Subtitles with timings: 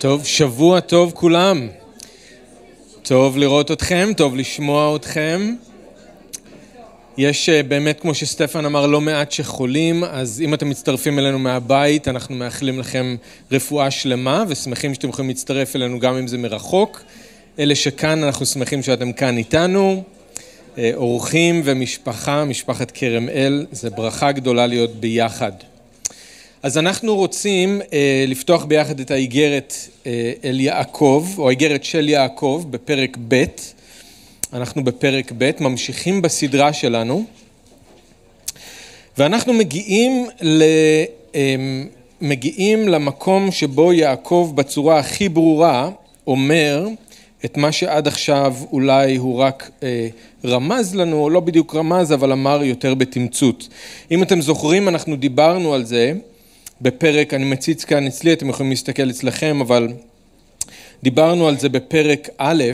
[0.00, 1.68] טוב, שבוע טוב כולם.
[3.02, 5.54] טוב לראות אתכם, טוב לשמוע אתכם.
[7.16, 12.08] יש אה, באמת, כמו שסטפן אמר, לא מעט שחולים, אז אם אתם מצטרפים אלינו מהבית,
[12.08, 13.16] אנחנו מאחלים לכם
[13.52, 17.02] רפואה שלמה, ושמחים שאתם יכולים להצטרף אלינו גם אם זה מרחוק.
[17.58, 20.02] אלה שכאן, אנחנו שמחים שאתם כאן איתנו.
[20.78, 25.52] אה, אורחים ומשפחה, משפחת כרם אל, זה ברכה גדולה להיות ביחד.
[26.62, 29.74] אז אנחנו רוצים אה, לפתוח ביחד את האיגרת
[30.06, 33.44] אה, אל יעקב, או האיגרת של יעקב בפרק ב',
[34.52, 37.24] אנחנו בפרק ב', ממשיכים בסדרה שלנו,
[39.18, 40.62] ואנחנו מגיעים, ל,
[41.34, 41.54] אה,
[42.20, 45.90] מגיעים למקום שבו יעקב בצורה הכי ברורה
[46.26, 46.88] אומר
[47.44, 50.08] את מה שעד עכשיו אולי הוא רק אה,
[50.44, 53.68] רמז לנו, או לא בדיוק רמז, אבל אמר יותר בתמצות.
[54.10, 56.12] אם אתם זוכרים, אנחנו דיברנו על זה
[56.82, 59.88] בפרק, אני מציץ כאן אצלי, אתם יכולים להסתכל אצלכם, אבל
[61.02, 62.64] דיברנו על זה בפרק א',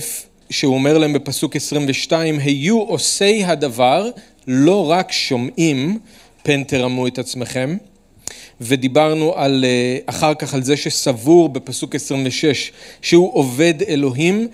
[0.50, 4.10] שהוא אומר להם בפסוק 22, היו עושי הדבר,
[4.48, 5.98] לא רק שומעים,
[6.42, 7.76] פן תרמו את עצמכם.
[8.60, 14.48] ודיברנו על, אה, אחר כך על זה שסבור בפסוק 26 שהוא עובד אלוהים,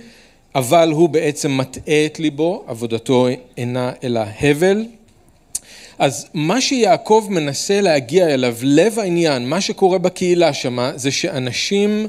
[0.55, 4.85] אבל הוא בעצם מטעה את ליבו, עבודתו אינה אלא הבל.
[6.03, 12.07] אז מה שיעקב מנסה להגיע אליו, לב העניין, מה שקורה בקהילה שמה, זה שאנשים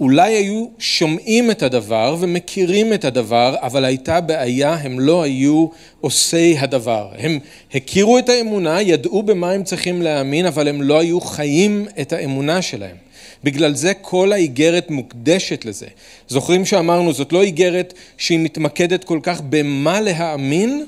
[0.00, 5.66] אולי היו שומעים את הדבר ומכירים את הדבר, אבל הייתה בעיה, הם לא היו
[6.00, 7.08] עושי הדבר.
[7.18, 7.38] הם
[7.74, 12.62] הכירו את האמונה, ידעו במה הם צריכים להאמין, אבל הם לא היו חיים את האמונה
[12.62, 12.96] שלהם.
[13.44, 15.86] בגלל זה כל האיגרת מוקדשת לזה.
[16.28, 20.86] זוכרים שאמרנו, זאת לא איגרת שהיא מתמקדת כל כך במה להאמין,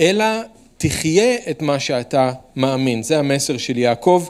[0.00, 0.24] אלא
[0.78, 3.02] תחיה את מה שאתה מאמין.
[3.02, 4.28] זה המסר של יעקב.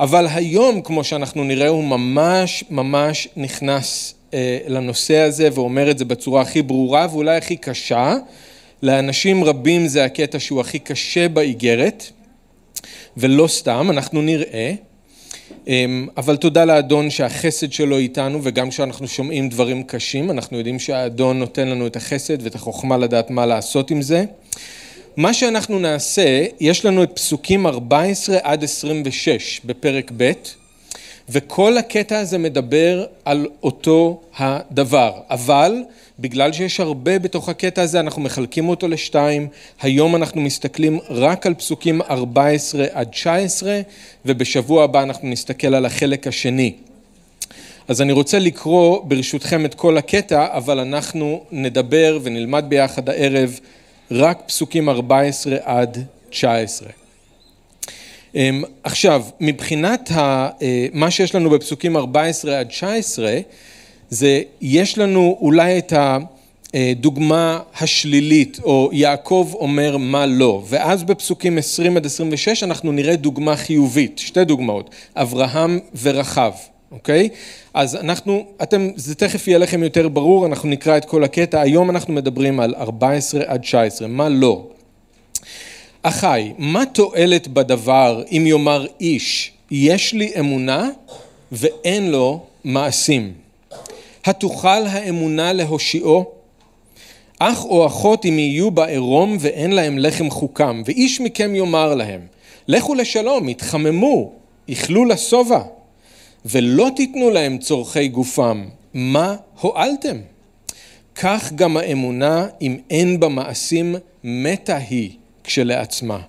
[0.00, 6.04] אבל היום, כמו שאנחנו נראה, הוא ממש ממש נכנס אה, לנושא הזה ואומר את זה
[6.04, 8.16] בצורה הכי ברורה ואולי הכי קשה.
[8.82, 12.04] לאנשים רבים זה הקטע שהוא הכי קשה באיגרת,
[13.16, 14.74] ולא סתם, אנחנו נראה.
[15.66, 21.38] אמ, אבל תודה לאדון שהחסד שלו איתנו וגם כשאנחנו שומעים דברים קשים אנחנו יודעים שהאדון
[21.38, 24.24] נותן לנו את החסד ואת החוכמה לדעת מה לעשות עם זה.
[25.16, 30.32] מה שאנחנו נעשה, יש לנו את פסוקים 14 עד 26 בפרק ב',
[31.28, 35.82] וכל הקטע הזה מדבר על אותו הדבר, אבל
[36.18, 39.48] בגלל שיש הרבה בתוך הקטע הזה, אנחנו מחלקים אותו לשתיים,
[39.82, 43.80] היום אנחנו מסתכלים רק על פסוקים 14 עד 19,
[44.26, 46.72] ובשבוע הבא אנחנו נסתכל על החלק השני.
[47.88, 53.58] אז אני רוצה לקרוא ברשותכם את כל הקטע, אבל אנחנו נדבר ונלמד ביחד הערב
[54.12, 56.88] רק פסוקים 14 עד 19.
[58.34, 63.38] אמ, עכשיו, מבחינת ה, אה, מה שיש לנו בפסוקים 14 עד 19,
[64.10, 65.92] זה יש לנו אולי את
[66.74, 73.56] הדוגמה השלילית, או יעקב אומר מה לא, ואז בפסוקים 20 עד 26 אנחנו נראה דוגמה
[73.56, 76.52] חיובית, שתי דוגמאות, אברהם ורחב.
[76.92, 77.28] אוקיי?
[77.74, 81.90] אז אנחנו, אתם, זה תכף יהיה לכם יותר ברור, אנחנו נקרא את כל הקטע, היום
[81.90, 84.66] אנחנו מדברים על 14 עד 19, מה לא?
[86.02, 90.90] אחי, מה תועלת בדבר אם יאמר איש, יש לי אמונה
[91.52, 93.32] ואין לו מעשים?
[94.24, 96.24] התוכל האמונה להושיעו?
[97.38, 102.20] אח או אחות אם יהיו בעירום ואין להם לחם חוקם, ואיש מכם יאמר להם,
[102.68, 104.32] לכו לשלום, התחממו,
[104.68, 105.60] איכלו לשובע.
[106.44, 108.64] ולא תיתנו להם צורכי גופם,
[108.94, 110.16] מה הועלתם?
[111.14, 113.94] כך גם האמונה, אם אין בה מעשים,
[114.24, 115.10] מתה היא
[115.44, 116.20] כשלעצמה.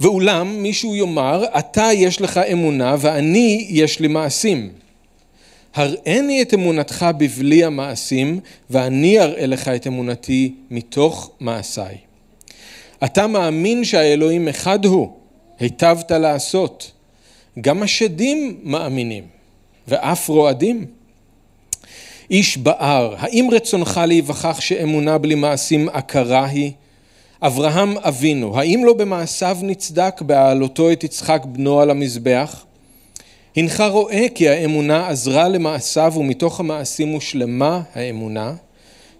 [0.00, 4.72] ואולם מישהו יאמר, אתה יש לך אמונה ואני יש לי מעשים.
[5.74, 8.40] הראני את אמונתך בבלי המעשים,
[8.70, 11.96] ואני אראה לך את אמונתי מתוך מעשיי.
[13.04, 15.08] אתה מאמין שהאלוהים אחד הוא,
[15.58, 16.92] היטבת לעשות.
[17.60, 19.24] גם השדים מאמינים,
[19.88, 20.86] ואף רועדים.
[22.30, 26.72] איש בער, האם רצונך להיווכח שאמונה בלי מעשים עקרה היא?
[27.42, 32.64] אברהם אבינו, האם לא במעשיו נצדק בהעלותו את יצחק בנו על המזבח?
[33.56, 38.54] הנך רואה כי האמונה עזרה למעשיו ומתוך המעשים הושלמה האמונה,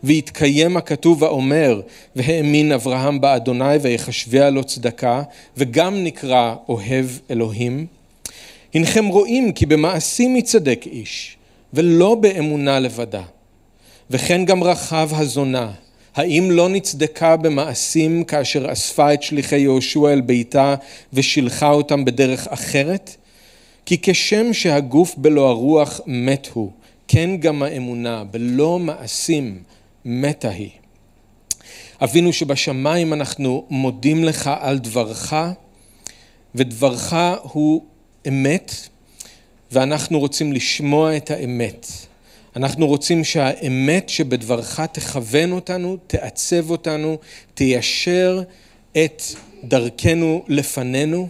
[0.03, 1.81] והתקיים הכתוב האומר,
[2.17, 5.23] והאמין אברהם באדוני ויחשביה לו צדקה,
[5.57, 7.87] וגם נקרא אוהב אלוהים.
[8.75, 11.37] הנכם רואים כי במעשים יצדק איש,
[11.75, 13.23] ולא באמונה לבדה.
[14.11, 15.71] וכן גם רחב הזונה,
[16.15, 20.75] האם לא נצדקה במעשים כאשר אספה את שליחי יהושע אל ביתה
[21.13, 23.17] ושילחה אותם בדרך אחרת?
[23.87, 26.71] כי כשם שהגוף בלא הרוח מת הוא,
[27.09, 29.63] כן גם האמונה בלא מעשים
[30.05, 30.71] מתה היא.
[32.03, 35.35] אבינו שבשמיים אנחנו מודים לך על דברך,
[36.55, 37.83] ודברך הוא
[38.29, 38.73] אמת,
[39.73, 41.87] ואנחנו רוצים לשמוע את האמת.
[42.57, 47.19] אנחנו רוצים שהאמת שבדברך תכוון אותנו, תעצב אותנו,
[47.55, 48.43] תיישר
[48.93, 49.23] את
[49.65, 51.29] דרכנו לפנינו.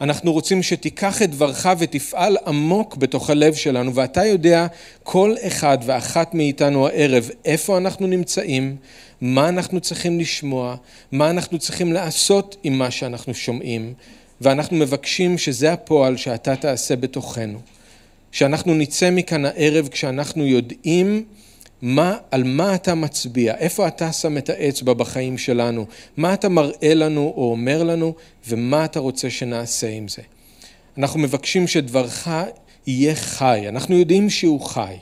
[0.00, 4.66] אנחנו רוצים שתיקח את דברך ותפעל עמוק בתוך הלב שלנו, ואתה יודע
[5.02, 8.76] כל אחד ואחת מאיתנו הערב איפה אנחנו נמצאים,
[9.20, 10.76] מה אנחנו צריכים לשמוע,
[11.12, 13.94] מה אנחנו צריכים לעשות עם מה שאנחנו שומעים,
[14.40, 17.58] ואנחנו מבקשים שזה הפועל שאתה תעשה בתוכנו.
[18.32, 21.24] שאנחנו נצא מכאן הערב כשאנחנו יודעים
[21.82, 25.86] מה, על מה אתה מצביע, איפה אתה שם את האצבע בחיים שלנו,
[26.16, 28.14] מה אתה מראה לנו או אומר לנו,
[28.48, 30.22] ומה אתה רוצה שנעשה עם זה.
[30.98, 32.28] אנחנו מבקשים שדברך
[32.86, 34.94] יהיה חי, אנחנו יודעים שהוא חי,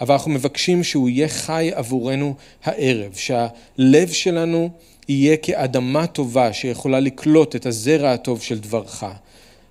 [0.00, 4.70] אבל אנחנו מבקשים שהוא יהיה חי עבורנו הערב, שהלב שלנו
[5.08, 9.04] יהיה כאדמה טובה שיכולה לקלוט את הזרע הטוב של דברך.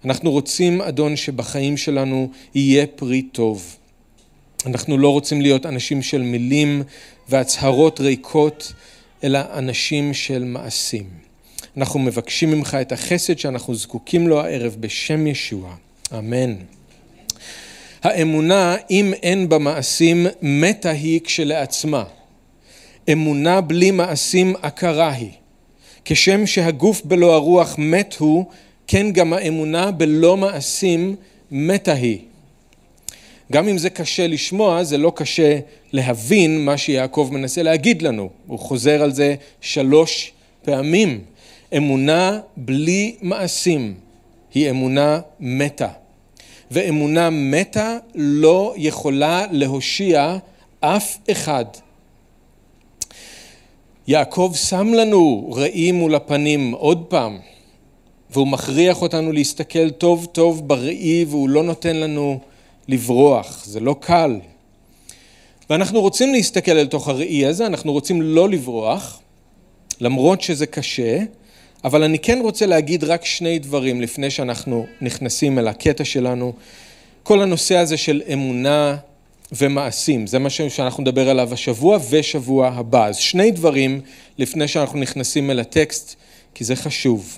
[0.06, 3.76] אנחנו רוצים, אדון, שבחיים שלנו יהיה פרי טוב.
[4.66, 6.84] אנחנו לא רוצים להיות אנשים של מילים
[7.30, 8.74] והצהרות ריקות,
[9.24, 11.10] אלא אנשים של מעשים.
[11.78, 15.76] אנחנו מבקשים ממך את החסד שאנחנו זקוקים לו הערב בשם ישוע.
[16.18, 16.56] אמן.
[18.04, 22.04] האמונה, אם אין בה מעשים, מתה היא כשלעצמה.
[23.12, 25.32] אמונה בלי מעשים עקרה היא.
[26.06, 28.46] כשם שהגוף בלא הרוח מת הוא,
[28.88, 31.16] כן גם האמונה בלא מעשים
[31.52, 32.20] מתה היא.
[33.52, 35.60] גם אם זה קשה לשמוע, זה לא קשה
[35.92, 38.30] להבין מה שיעקב מנסה להגיד לנו.
[38.48, 40.32] הוא חוזר על זה שלוש
[40.64, 41.22] פעמים.
[41.78, 43.94] אמונה בלי מעשים
[44.54, 45.88] היא אמונה מתה.
[46.72, 50.38] ואמונה מתה לא יכולה להושיע
[50.80, 51.66] אף אחד.
[54.08, 57.38] יעקב שם לנו ראי מול הפנים עוד פעם,
[58.30, 62.40] והוא מכריח אותנו להסתכל טוב טוב בראי והוא לא נותן לנו
[62.88, 64.40] לברוח, זה לא קל.
[65.70, 69.20] ואנחנו רוצים להסתכל אל תוך הראי הזה, אנחנו רוצים לא לברוח,
[70.02, 71.20] למרות שזה קשה,
[71.84, 76.54] אבל אני כן רוצה להגיד רק שני דברים לפני שאנחנו נכנסים אל הקטע שלנו.
[77.24, 78.98] כל הנושא הזה של אמונה
[79.52, 83.08] ומעשים, זה מה שאנחנו נדבר עליו השבוע ושבוע הבא.
[83.08, 84.02] אז שני דברים
[84.38, 86.16] לפני שאנחנו נכנסים אל הטקסט,
[86.54, 87.38] כי זה חשוב.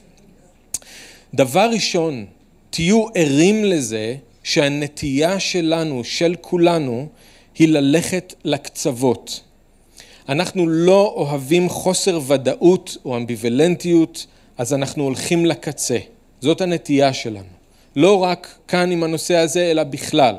[1.34, 2.26] דבר ראשון,
[2.70, 7.08] תהיו ערים לזה שהנטייה שלנו, של כולנו,
[7.56, 9.42] היא ללכת לקצוות.
[10.30, 14.26] אנחנו לא אוהבים חוסר ודאות או אמביוולנטיות,
[14.58, 15.98] אז אנחנו הולכים לקצה.
[16.42, 17.60] זאת הנטייה שלנו.
[17.96, 20.36] לא רק כאן עם הנושא הזה, אלא בכלל.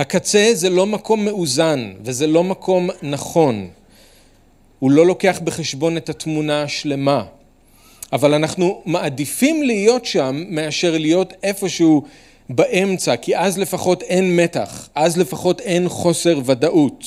[0.00, 3.68] הקצה זה לא מקום מאוזן וזה לא מקום נכון.
[4.78, 7.24] הוא לא לוקח בחשבון את התמונה השלמה.
[8.12, 12.02] אבל אנחנו מעדיפים להיות שם מאשר להיות איפשהו
[12.50, 17.04] באמצע, כי אז לפחות אין מתח, אז לפחות אין חוסר ודאות.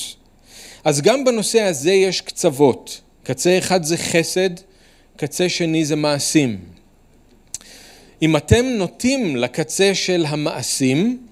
[0.84, 3.00] אז גם בנושא הזה יש קצוות.
[3.22, 4.50] קצה אחד זה חסד,
[5.16, 6.58] קצה שני זה מעשים.
[8.22, 11.23] אם אתם נוטים לקצה של המעשים,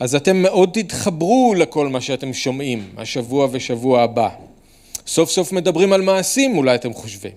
[0.00, 4.28] אז אתם מאוד תתחברו לכל מה שאתם שומעים, השבוע ושבוע הבא.
[5.06, 7.32] סוף סוף מדברים על מעשים, אולי אתם חושבים.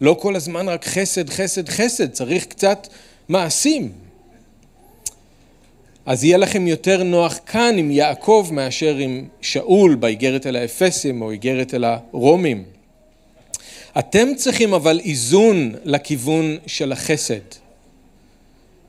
[0.00, 2.88] לא כל הזמן רק חסד, חסד, חסד, צריך קצת
[3.28, 3.92] מעשים.
[6.06, 11.30] אז יהיה לכם יותר נוח כאן עם יעקב מאשר עם שאול באיגרת אל האפסים או
[11.30, 12.64] איגרת אל הרומים.
[13.98, 17.40] אתם צריכים אבל איזון לכיוון של החסד.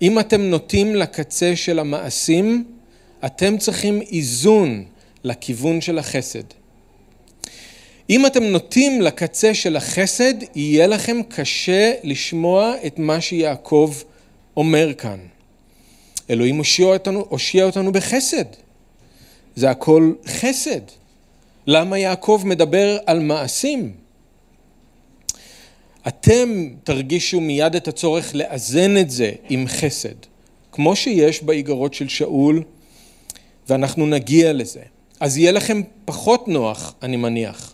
[0.02, 2.64] אם אתם נוטים לקצה של המעשים,
[3.26, 4.84] אתם צריכים איזון
[5.24, 6.44] לכיוון של החסד.
[8.10, 13.94] אם אתם נוטים לקצה של החסד, יהיה לכם קשה לשמוע את מה שיעקב
[14.58, 15.20] אומר כאן.
[16.30, 18.46] אלוהים הושיע אותנו, הושיע אותנו בחסד.
[19.56, 20.82] זה הכל חסד.
[21.68, 23.92] למה יעקב מדבר על מעשים?
[26.08, 30.16] אתם תרגישו מיד את הצורך לאזן את זה עם חסד,
[30.72, 32.64] כמו שיש באיגרות של שאול,
[33.70, 34.82] ואנחנו נגיע לזה.
[35.20, 37.74] אז יהיה לכם פחות נוח, אני מניח,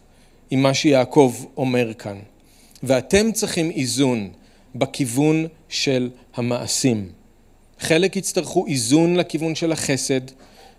[0.49, 2.17] עם מה שיעקב אומר כאן.
[2.83, 4.29] ואתם צריכים איזון
[4.75, 7.09] בכיוון של המעשים.
[7.79, 10.21] חלק יצטרכו איזון לכיוון של החסד,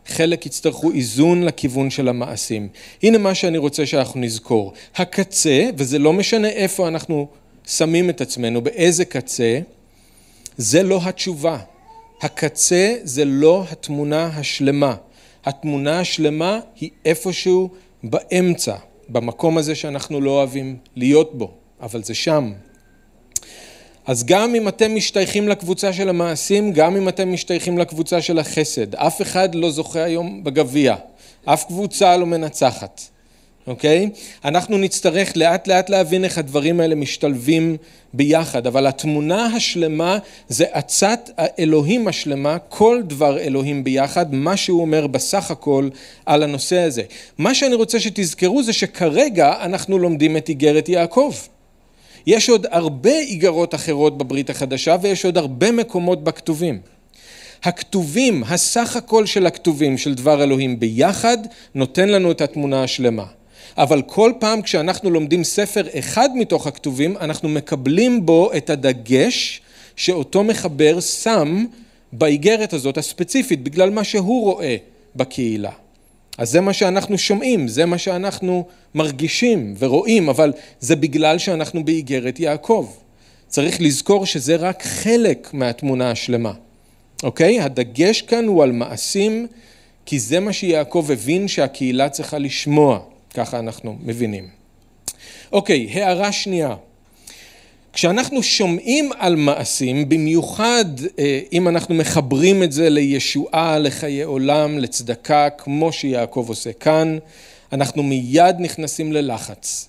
[0.06, 2.68] חלק יצטרכו איזון לכיוון של המעשים.
[3.02, 4.72] הנה מה שאני רוצה שאנחנו נזכור.
[4.96, 7.28] הקצה, וזה לא משנה איפה אנחנו
[7.66, 9.60] שמים את עצמנו, באיזה קצה,
[10.56, 11.58] זה לא התשובה.
[12.20, 14.94] הקצה זה לא התמונה השלמה.
[15.44, 17.70] התמונה השלמה היא איפשהו
[18.02, 18.76] באמצע,
[19.08, 21.50] במקום הזה שאנחנו לא אוהבים להיות בו,
[21.80, 22.52] אבל זה שם.
[24.06, 28.94] אז גם אם אתם משתייכים לקבוצה של המעשים, גם אם אתם משתייכים לקבוצה של החסד,
[28.94, 30.96] אף אחד לא זוכה היום בגביע,
[31.44, 33.00] אף קבוצה לא מנצחת.
[33.70, 34.10] אוקיי?
[34.44, 37.76] אנחנו נצטרך לאט לאט להבין איך הדברים האלה משתלבים
[38.14, 45.06] ביחד, אבל התמונה השלמה זה עצת האלוהים השלמה, כל דבר אלוהים ביחד, מה שהוא אומר
[45.06, 45.88] בסך הכל
[46.26, 47.02] על הנושא הזה.
[47.38, 51.34] מה שאני רוצה שתזכרו זה שכרגע אנחנו לומדים את איגרת יעקב.
[52.26, 56.80] יש עוד הרבה איגרות אחרות בברית החדשה ויש עוד הרבה מקומות בכתובים.
[57.62, 61.38] הכתובים, הסך הכל של הכתובים של דבר אלוהים ביחד,
[61.74, 63.24] נותן לנו את התמונה השלמה.
[63.78, 69.60] אבל כל פעם כשאנחנו לומדים ספר אחד מתוך הכתובים, אנחנו מקבלים בו את הדגש
[69.96, 71.64] שאותו מחבר שם
[72.12, 74.76] באיגרת הזאת הספציפית, בגלל מה שהוא רואה
[75.16, 75.70] בקהילה.
[76.38, 82.40] אז זה מה שאנחנו שומעים, זה מה שאנחנו מרגישים ורואים, אבל זה בגלל שאנחנו באיגרת
[82.40, 82.88] יעקב.
[83.48, 86.52] צריך לזכור שזה רק חלק מהתמונה השלמה,
[87.22, 87.60] אוקיי?
[87.60, 89.46] הדגש כאן הוא על מעשים,
[90.06, 93.00] כי זה מה שיעקב הבין שהקהילה צריכה לשמוע.
[93.34, 94.48] ככה אנחנו מבינים.
[95.52, 96.76] אוקיי, הערה שנייה.
[97.92, 100.84] כשאנחנו שומעים על מעשים, במיוחד
[101.18, 107.18] אה, אם אנחנו מחברים את זה לישועה, לחיי עולם, לצדקה, כמו שיעקב עושה כאן,
[107.72, 109.88] אנחנו מיד נכנסים ללחץ.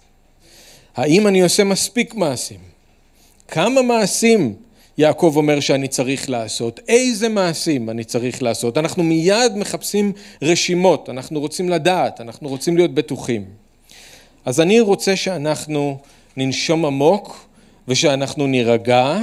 [0.96, 2.60] האם אני עושה מספיק מעשים?
[3.48, 4.56] כמה מעשים
[4.98, 6.80] יעקב אומר שאני צריך לעשות?
[6.88, 8.78] איזה מעשים אני צריך לעשות?
[8.78, 13.46] אנחנו מיד מחפשים רשימות, אנחנו רוצים לדעת, אנחנו רוצים להיות בטוחים.
[14.46, 15.98] אז אני רוצה שאנחנו
[16.38, 17.46] ננשום עמוק
[17.88, 19.18] ושאנחנו נירגע,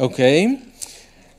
[0.00, 0.56] אוקיי?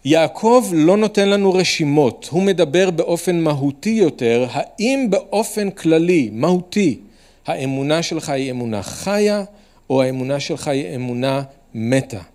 [0.05, 6.99] יעקב לא נותן לנו רשימות, הוא מדבר באופן מהותי יותר, האם באופן כללי, מהותי,
[7.45, 9.43] האמונה שלך היא אמונה חיה
[9.89, 11.43] או האמונה שלך היא אמונה
[11.73, 12.32] מתה.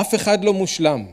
[0.00, 1.04] אף אחד לא מושלם,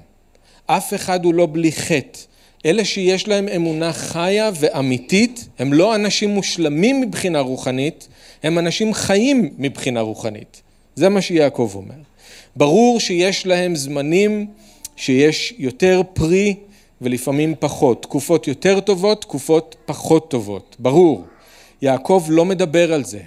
[0.65, 2.19] אף אחד הוא לא בלי חטא.
[2.65, 8.07] אלה שיש להם אמונה חיה ואמיתית, הם לא אנשים מושלמים מבחינה רוחנית,
[8.43, 10.61] הם אנשים חיים מבחינה רוחנית.
[10.95, 11.95] זה מה שיעקב אומר.
[12.55, 14.47] ברור שיש להם זמנים
[14.95, 16.55] שיש יותר פרי
[17.01, 21.25] ולפעמים פחות, תקופות יותר טובות, תקופות פחות טובות, ברור.
[21.81, 23.19] יעקב לא מדבר על זה.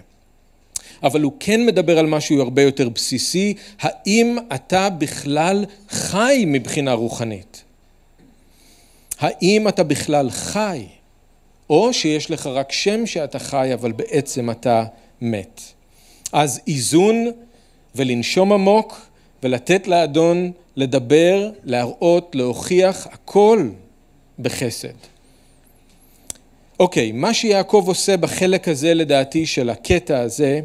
[1.03, 7.63] אבל הוא כן מדבר על משהו הרבה יותר בסיסי, האם אתה בכלל חי מבחינה רוחנית?
[9.19, 10.87] האם אתה בכלל חי?
[11.71, 14.85] או שיש לך רק שם שאתה חי, אבל בעצם אתה
[15.21, 15.61] מת.
[16.33, 17.27] אז איזון
[17.95, 19.07] ולנשום עמוק
[19.43, 23.69] ולתת לאדון לדבר, להראות, להוכיח, הכל
[24.39, 24.89] בחסד.
[26.81, 30.61] אוקיי, מה שיעקב עושה בחלק הזה לדעתי של הקטע הזה,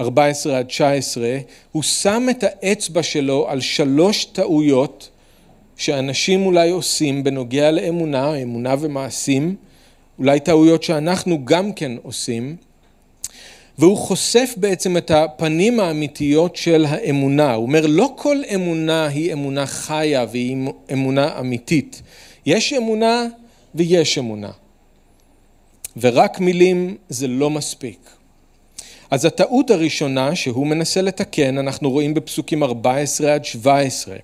[0.00, 1.38] 14 עד 19,
[1.72, 5.10] הוא שם את האצבע שלו על שלוש טעויות
[5.76, 9.56] שאנשים אולי עושים בנוגע לאמונה, אמונה ומעשים,
[10.18, 12.56] אולי טעויות שאנחנו גם כן עושים,
[13.78, 17.54] והוא חושף בעצם את הפנים האמיתיות של האמונה.
[17.54, 20.56] הוא אומר, לא כל אמונה היא אמונה חיה והיא
[20.92, 22.02] אמונה אמיתית.
[22.46, 23.26] יש אמונה
[23.74, 24.50] ויש אמונה.
[25.96, 28.15] ורק מילים זה לא מספיק.
[29.10, 34.16] אז הטעות הראשונה שהוא מנסה לתקן, אנחנו רואים בפסוקים 14 עד 17.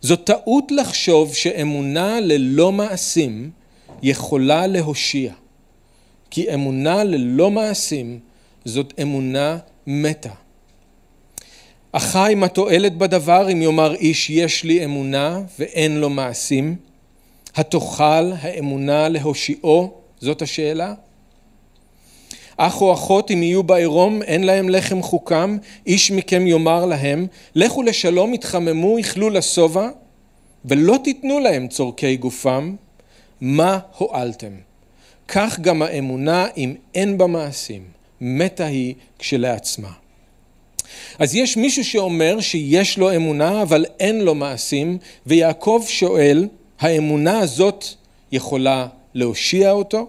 [0.00, 3.50] זו טעות לחשוב שאמונה ללא מעשים
[4.02, 5.32] יכולה להושיע.
[6.30, 8.18] כי אמונה ללא מעשים
[8.64, 10.30] זאת אמונה מתה.
[11.92, 16.76] אחי מה תועלת בדבר אם יאמר איש יש לי אמונה ואין לו מעשים?
[17.54, 19.94] התוכל האמונה להושיעו?
[20.20, 20.94] זאת השאלה.
[22.56, 25.56] אח או אחות אם יהיו בעירום אין להם לחם חוקם
[25.86, 29.88] איש מכם יאמר להם לכו לשלום יתחממו יכלו לשובע
[30.64, 32.74] ולא תיתנו להם צורכי גופם
[33.40, 34.52] מה הועלתם
[35.28, 37.82] כך גם האמונה אם אין בה מעשים
[38.20, 39.90] מתה היא כשלעצמה
[41.18, 46.48] אז יש מישהו שאומר שיש לו אמונה אבל אין לו מעשים ויעקב שואל
[46.80, 47.84] האמונה הזאת
[48.32, 50.08] יכולה להושיע אותו?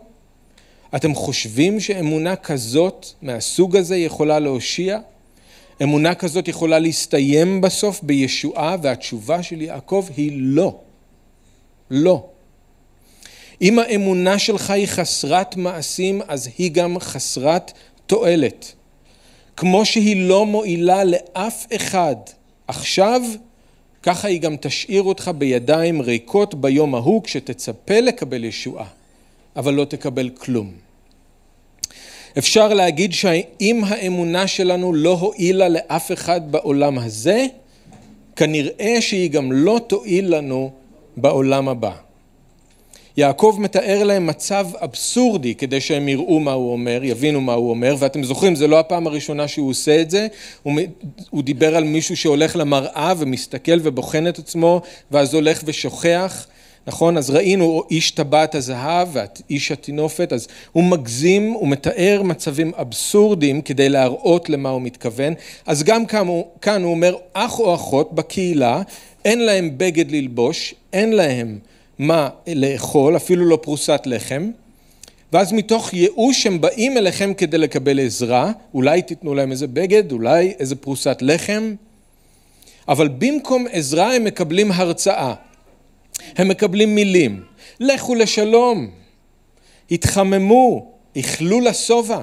[0.96, 5.00] אתם חושבים שאמונה כזאת מהסוג הזה יכולה להושיע?
[5.84, 10.76] אמונה כזאת יכולה להסתיים בסוף בישועה והתשובה של יעקב היא לא.
[11.92, 12.26] לא.
[13.62, 17.72] אם האמונה שלך היא חסרת מעשים אז היא גם חסרת
[18.06, 18.74] תועלת.
[19.58, 22.16] כמו שהיא לא מועילה לאף אחד
[22.68, 23.22] עכשיו,
[24.04, 28.88] ככה היא גם תשאיר אותך בידיים ריקות ביום ההוא כשתצפה לקבל ישועה,
[29.56, 30.85] אבל לא תקבל כלום.
[32.38, 37.46] אפשר להגיד שאם האמונה שלנו לא הועילה לאף אחד בעולם הזה,
[38.36, 40.72] כנראה שהיא גם לא תועיל לנו
[41.18, 41.92] בעולם הבא.
[43.18, 47.96] יעקב מתאר להם מצב אבסורדי כדי שהם יראו מה הוא אומר, יבינו מה הוא אומר,
[48.00, 50.28] ואתם זוכרים, זה לא הפעם הראשונה שהוא עושה את זה,
[50.64, 50.74] הוא,
[51.30, 56.48] הוא דיבר על מישהו שהולך למראה ומסתכל ובוחן את עצמו, ואז הולך ושוכח,
[56.88, 57.18] נכון?
[57.18, 63.90] אז ראינו איש טבעת הזהב ואיש הטינופת, אז הוא מגזים, הוא מתאר מצבים אבסורדיים כדי
[63.90, 65.34] להראות למה הוא מתכוון,
[65.66, 68.82] אז גם כאן הוא, כאן הוא אומר, אח או אחות בקהילה,
[69.26, 71.60] אין להם בגד ללבוש, אין להם
[72.00, 74.52] מה לאכול, אפילו לא פרוסת לחם,
[75.34, 80.54] ואז מתוך ייאוש הם באים אליכם כדי לקבל עזרה, אולי תיתנו להם איזה בגד, אולי
[80.60, 81.76] איזה פרוסת לחם,
[82.88, 85.34] אבל במקום עזרה הם מקבלים הרצאה,
[86.38, 87.44] הם מקבלים מילים,
[87.80, 88.90] לכו לשלום,
[89.92, 92.22] התחממו, איכלו לשובע.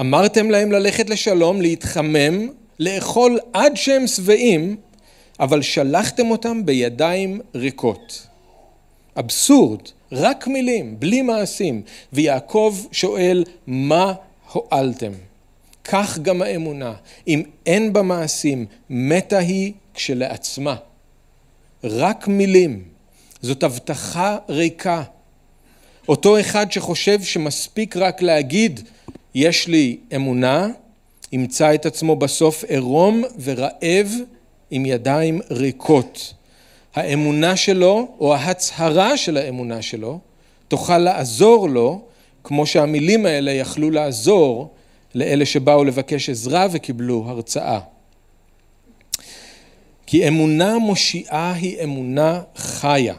[0.00, 2.48] אמרתם להם ללכת לשלום, להתחמם,
[2.80, 4.76] לאכול עד שהם שבעים,
[5.40, 8.26] אבל שלחתם אותם בידיים ריקות.
[9.18, 9.80] אבסורד,
[10.12, 11.82] רק מילים, בלי מעשים.
[12.12, 14.12] ויעקב שואל, מה
[14.52, 15.12] הועלתם?
[15.84, 16.94] כך גם האמונה,
[17.28, 20.76] אם אין בה מעשים, מתה היא כשלעצמה.
[21.84, 22.82] רק מילים,
[23.42, 25.02] זאת הבטחה ריקה.
[26.08, 28.80] אותו אחד שחושב שמספיק רק להגיד,
[29.34, 30.68] יש לי אמונה,
[31.32, 34.12] ימצא את עצמו בסוף עירום ורעב
[34.70, 36.34] עם ידיים ריקות.
[36.94, 40.18] האמונה שלו או ההצהרה של האמונה שלו
[40.68, 42.00] תוכל לעזור לו
[42.44, 44.70] כמו שהמילים האלה יכלו לעזור
[45.14, 47.80] לאלה שבאו לבקש עזרה וקיבלו הרצאה.
[50.10, 53.14] כי אמונה מושיעה היא אמונה חיה,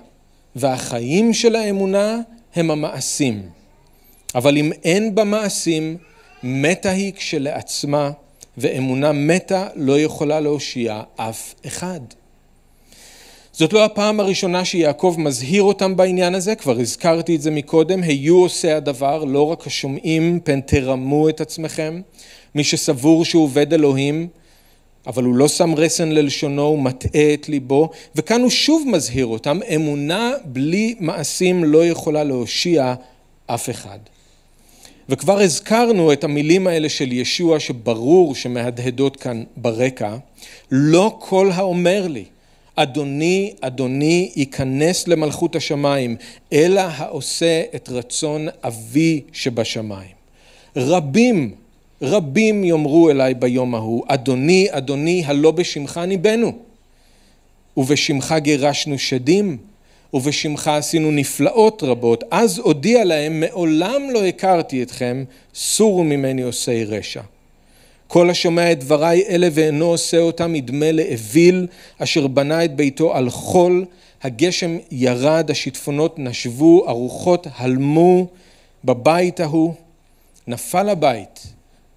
[0.55, 2.19] והחיים של האמונה
[2.55, 3.41] הם המעשים.
[4.36, 5.97] אבל אם אין בה מעשים,
[6.43, 8.12] מתה היא כשלעצמה,
[8.58, 11.99] ואמונה מתה לא יכולה להושיע אף אחד.
[13.52, 18.38] זאת לא הפעם הראשונה שיעקב מזהיר אותם בעניין הזה, כבר הזכרתי את זה מקודם, היו
[18.38, 22.02] עושי הדבר, לא רק השומעים, פן תרמו את עצמכם.
[22.56, 24.28] מי שסבור שהוא עובד אלוהים,
[25.07, 29.59] אבל הוא לא שם רסן ללשונו, הוא מטעה את ליבו, וכאן הוא שוב מזהיר אותם,
[29.75, 32.93] אמונה בלי מעשים לא יכולה להושיע
[33.47, 33.99] אף אחד.
[35.09, 40.17] וכבר הזכרנו את המילים האלה של ישוע שברור שמהדהדות כאן ברקע,
[40.71, 42.25] לא כל האומר לי
[42.81, 46.15] אדוני, אדוני, ייכנס למלכות השמיים,
[46.53, 50.12] אלא העושה את רצון אבי שבשמיים.
[50.75, 51.51] רבים,
[52.01, 56.51] רבים יאמרו אליי ביום ההוא, אדוני, אדוני, הלא בשמך ניבאנו,
[57.77, 59.57] ובשמך גירשנו שדים,
[60.13, 65.23] ובשמך עשינו נפלאות רבות, אז אודיע להם, מעולם לא הכרתי אתכם,
[65.55, 67.21] סורו ממני עושי רשע.
[68.07, 73.29] כל השומע את דבריי אלה ואינו עושה אותם ידמה לאוויל אשר בנה את ביתו על
[73.29, 73.85] חול,
[74.23, 78.27] הגשם ירד, השיטפונות נשבו, הרוחות הלמו.
[78.85, 79.73] בבית ההוא,
[80.47, 81.47] נפל הבית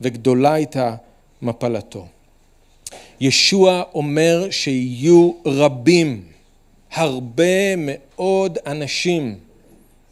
[0.02, 0.94] וגדולה הייתה
[1.42, 2.06] מפלתו.
[3.20, 6.22] ישוע אומר שיהיו רבים,
[6.92, 9.38] הרבה מאוד אנשים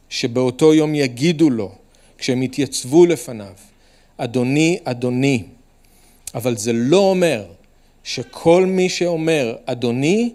[0.09, 1.73] שבאותו יום יגידו לו,
[2.19, 3.53] כשהם יתייצבו לפניו,
[4.17, 5.43] אדוני, אדוני,
[6.35, 7.45] אבל זה לא אומר
[8.05, 10.33] שכל מי שאומר אדוני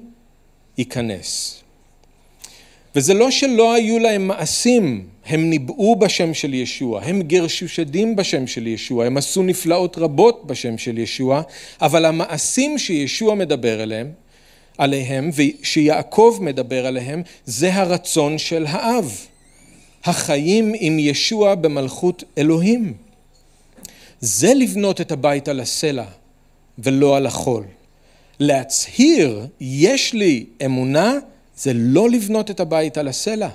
[0.78, 1.62] ייכנס.
[2.96, 8.48] וזה לא שלא היו להם מעשים, הם ניבאו בשם של ישוע, הם גרשו שדים בשם
[8.48, 11.42] של ישוע, הם עשו נפלאות רבות בשם של ישוע,
[11.82, 14.12] אבל המעשים שישוע מדבר עליהם,
[14.78, 19.18] עליהם ושיעקב מדבר עליהם, זה הרצון של האב.
[20.04, 22.94] החיים עם ישוע במלכות אלוהים.
[24.20, 26.06] זה לבנות את הבית על הסלע
[26.80, 27.64] ולא על החול.
[28.40, 31.14] להצהיר, יש לי אמונה,
[31.58, 33.50] זה לא לבנות את הבית על הסלע.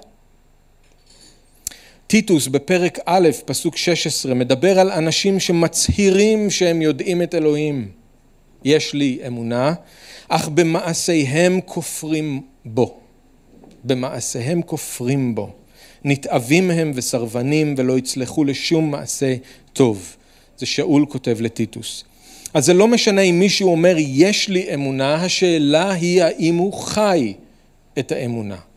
[2.11, 7.89] טיטוס בפרק א', פסוק 16, מדבר על אנשים שמצהירים שהם יודעים את אלוהים.
[8.65, 9.75] יש לי אמונה,
[10.29, 12.99] אך במעשיהם כופרים בו.
[13.85, 15.51] במעשיהם כופרים בו.
[16.05, 19.35] נתעבים הם וסרבנים ולא יצלחו לשום מעשה
[19.73, 20.17] טוב.
[20.59, 22.05] זה שאול כותב לטיטוס.
[22.55, 27.35] אז זה לא משנה אם מישהו אומר יש לי אמונה, השאלה היא האם הוא חי
[27.99, 28.70] את האמונה.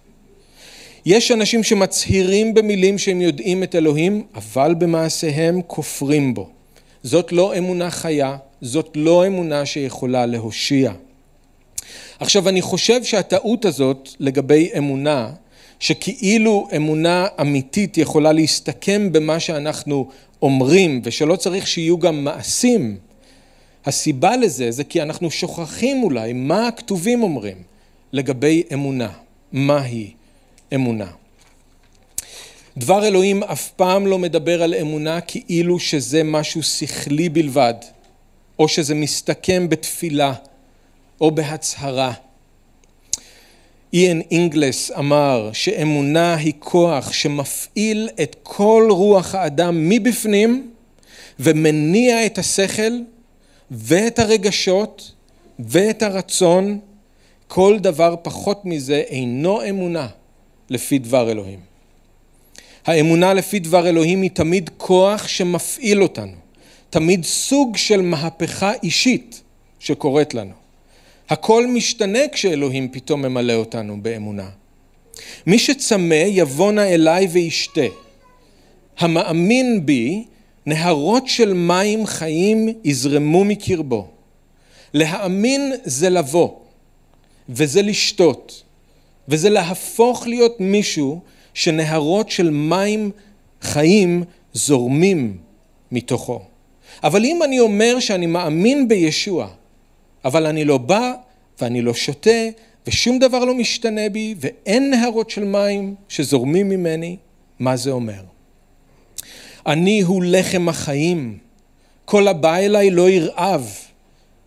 [1.05, 6.49] יש אנשים שמצהירים במילים שהם יודעים את אלוהים, אבל במעשיהם כופרים בו.
[7.03, 10.91] זאת לא אמונה חיה, זאת לא אמונה שיכולה להושיע.
[12.19, 15.31] עכשיו אני חושב שהטעות הזאת לגבי אמונה,
[15.79, 20.09] שכאילו אמונה אמיתית יכולה להסתכם במה שאנחנו
[20.41, 22.97] אומרים ושלא צריך שיהיו גם מעשים,
[23.85, 27.57] הסיבה לזה זה כי אנחנו שוכחים אולי מה הכתובים אומרים
[28.13, 29.09] לגבי אמונה,
[29.51, 30.11] מהי
[30.75, 31.11] אמונה.
[32.77, 37.73] דבר אלוהים אף פעם לא מדבר על אמונה כאילו שזה משהו שכלי בלבד,
[38.59, 40.33] או שזה מסתכם בתפילה
[41.21, 42.13] או בהצהרה.
[43.93, 50.71] איין אינגלס אמר שאמונה היא כוח שמפעיל את כל רוח האדם מבפנים
[51.39, 52.93] ומניע את השכל
[53.71, 55.11] ואת הרגשות
[55.59, 56.79] ואת הרצון,
[57.47, 60.07] כל דבר פחות מזה אינו אמונה
[60.69, 61.59] לפי דבר אלוהים.
[62.85, 66.35] האמונה לפי דבר אלוהים היא תמיד כוח שמפעיל אותנו,
[66.89, 69.41] תמיד סוג של מהפכה אישית
[69.79, 70.53] שקורית לנו.
[71.29, 74.49] הכל משתנה כשאלוהים פתאום ממלא אותנו באמונה.
[75.47, 77.81] מי שצמא יבוא נא אליי וישתה.
[78.97, 80.23] המאמין בי,
[80.65, 84.07] נהרות של מים חיים יזרמו מקרבו.
[84.93, 86.49] להאמין זה לבוא,
[87.49, 88.62] וזה לשתות,
[89.27, 91.19] וזה להפוך להיות מישהו
[91.53, 93.11] שנהרות של מים
[93.61, 95.37] חיים זורמים
[95.91, 96.41] מתוכו.
[97.03, 99.47] אבל אם אני אומר שאני מאמין בישוע,
[100.25, 101.13] אבל אני לא בא
[101.61, 102.49] ואני לא שותה
[102.87, 107.17] ושום דבר לא משתנה בי ואין נהרות של מים שזורמים ממני,
[107.59, 108.23] מה זה אומר?
[109.65, 111.37] אני הוא לחם החיים,
[112.05, 113.69] כל הבא אליי לא ירעב,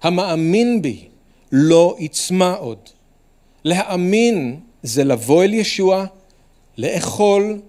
[0.02, 1.04] המאמין בי
[1.52, 2.78] לא יצמא עוד.
[3.64, 6.04] להאמין זה לבוא אל ישוע,
[6.78, 7.60] לאכול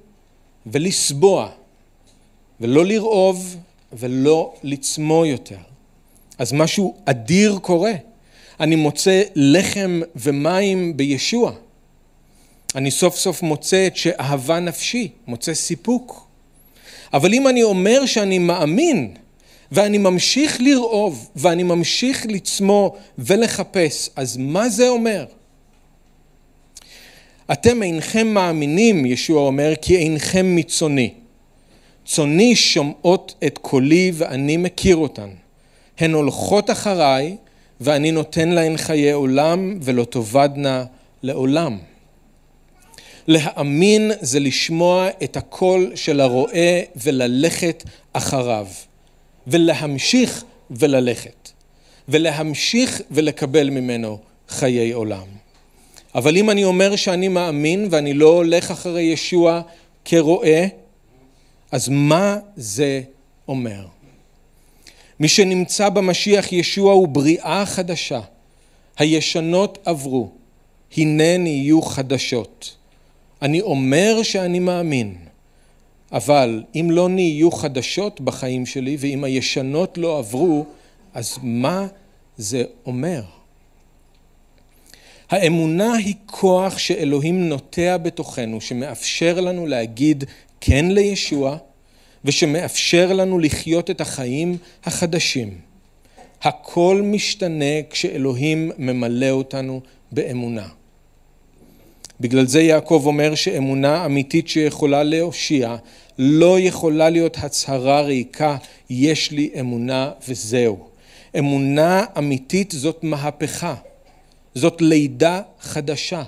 [0.65, 1.49] ולסבוע,
[2.61, 3.55] ולא לרעוב
[3.93, 5.57] ולא לצמוא יותר.
[6.37, 7.93] אז משהו אדיר קורה.
[8.59, 11.51] אני מוצא לחם ומים בישוע.
[12.75, 16.27] אני סוף סוף מוצא את שאהבה נפשי, מוצא סיפוק.
[17.13, 19.13] אבל אם אני אומר שאני מאמין,
[19.71, 25.25] ואני ממשיך לרעוב, ואני ממשיך לצמוא ולחפש, אז מה זה אומר?
[27.51, 31.13] אתם אינכם מאמינים, ישוע אומר, כי אינכם מצוני.
[32.05, 35.29] צוני שומעות את קולי ואני מכיר אותן.
[35.97, 37.37] הן הולכות אחריי
[37.81, 40.85] ואני נותן להן חיי עולם ולא תאבדנה
[41.23, 41.77] לעולם.
[43.27, 47.83] להאמין זה לשמוע את הקול של הרועה וללכת
[48.13, 48.67] אחריו,
[49.47, 51.49] ולהמשיך וללכת,
[52.09, 55.36] ולהמשיך ולקבל ממנו חיי עולם.
[56.15, 59.61] אבל אם אני אומר שאני מאמין ואני לא הולך אחרי ישוע
[60.05, 60.65] כרועה,
[61.71, 63.01] אז מה זה
[63.47, 63.85] אומר?
[65.19, 68.21] מי שנמצא במשיח ישוע הוא בריאה חדשה.
[68.97, 70.29] הישנות עברו,
[70.97, 72.75] הנה נהיו חדשות.
[73.41, 75.15] אני אומר שאני מאמין,
[76.11, 80.65] אבל אם לא נהיו חדשות בחיים שלי ואם הישנות לא עברו,
[81.13, 81.87] אז מה
[82.37, 83.21] זה אומר?
[85.29, 90.23] האמונה היא כוח שאלוהים נוטע בתוכנו, שמאפשר לנו להגיד
[90.61, 91.57] כן לישוע,
[92.25, 95.57] ושמאפשר לנו לחיות את החיים החדשים.
[96.41, 100.67] הכל משתנה כשאלוהים ממלא אותנו באמונה.
[102.19, 105.75] בגלל זה יעקב אומר שאמונה אמיתית שיכולה להושיע
[106.19, 108.57] לא יכולה להיות הצהרה ריקה,
[108.89, 110.87] יש לי אמונה וזהו.
[111.37, 113.75] אמונה אמיתית זאת מהפכה,
[114.57, 116.23] זאת לידה חדשה,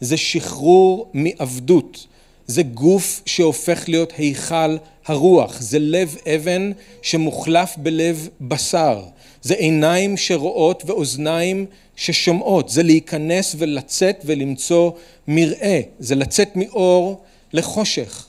[0.00, 2.06] זה שחרור מעבדות,
[2.46, 9.02] זה גוף שהופך להיות היכל הרוח, זה לב אבן שמוחלף בלב בשר,
[9.42, 11.66] זה עיניים שרואות ואוזניים
[11.96, 14.90] ששומעות, זה להיכנס ולצאת ולמצוא
[15.28, 17.20] מרעה, זה לצאת מאור
[17.52, 18.26] לחושך,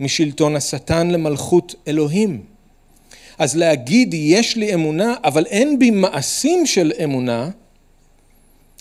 [0.00, 2.42] משלטון השטן למלכות אלוהים.
[3.38, 7.50] אז להגיד יש לי אמונה אבל אין בי מעשים של אמונה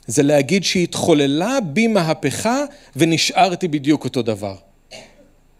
[0.09, 2.63] זה להגיד שהתחוללה בי מהפכה
[2.95, 4.55] ונשארתי בדיוק אותו דבר.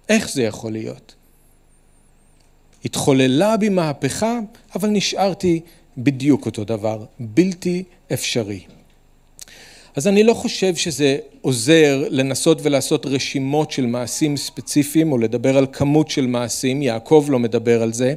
[0.09, 1.15] איך זה יכול להיות?
[2.85, 4.39] התחוללה בי מהפכה,
[4.75, 5.59] אבל נשארתי
[5.97, 7.83] בדיוק אותו דבר, בלתי
[8.13, 8.59] אפשרי.
[9.95, 15.67] אז אני לא חושב שזה עוזר לנסות ולעשות רשימות של מעשים ספציפיים או לדבר על
[15.71, 18.13] כמות של מעשים, יעקב לא מדבר על זה.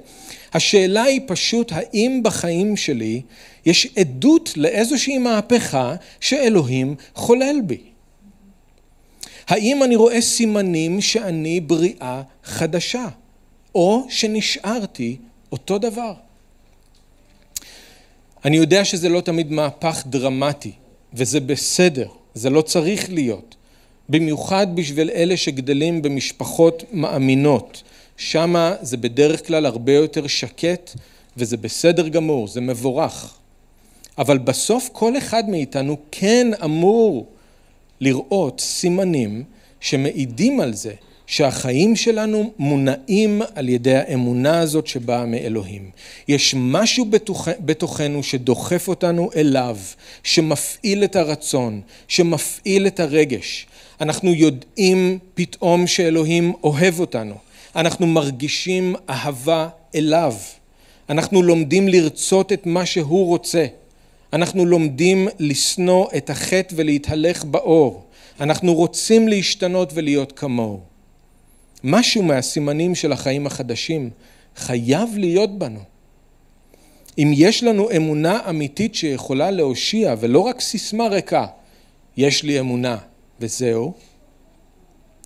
[0.52, 3.22] השאלה היא פשוט האם בחיים שלי
[3.66, 7.80] יש עדות לאיזושהי מהפכה שאלוהים חולל בי.
[9.48, 13.08] האם אני רואה סימנים שאני בריאה חדשה,
[13.74, 15.16] או שנשארתי
[15.52, 16.14] אותו דבר?
[18.44, 20.72] אני יודע שזה לא תמיד מהפך דרמטי,
[21.14, 23.56] וזה בסדר, זה לא צריך להיות.
[24.08, 27.82] במיוחד בשביל אלה שגדלים במשפחות מאמינות.
[28.16, 30.90] שמה זה בדרך כלל הרבה יותר שקט
[31.36, 33.34] וזה בסדר גמור, זה מבורך.
[34.18, 37.26] אבל בסוף כל אחד מאיתנו כן אמור
[38.00, 39.44] לראות סימנים
[39.80, 40.92] שמעידים על זה
[41.26, 45.90] שהחיים שלנו מונעים על ידי האמונה הזאת שבאה מאלוהים.
[46.28, 47.48] יש משהו בתוכ...
[47.60, 49.78] בתוכנו שדוחף אותנו אליו,
[50.22, 53.66] שמפעיל את הרצון, שמפעיל את הרגש.
[54.00, 57.34] אנחנו יודעים פתאום שאלוהים אוהב אותנו.
[57.76, 60.34] אנחנו מרגישים אהבה אליו.
[61.10, 63.66] אנחנו לומדים לרצות את מה שהוא רוצה.
[64.32, 68.04] אנחנו לומדים לשנוא את החטא ולהתהלך באור.
[68.40, 70.80] אנחנו רוצים להשתנות ולהיות כמוהו.
[71.84, 74.10] משהו מהסימנים של החיים החדשים
[74.56, 75.80] חייב להיות בנו.
[77.18, 81.46] אם יש לנו אמונה אמיתית שיכולה להושיע ולא רק סיסמה ריקה,
[82.16, 82.98] יש לי אמונה
[83.40, 83.92] וזהו,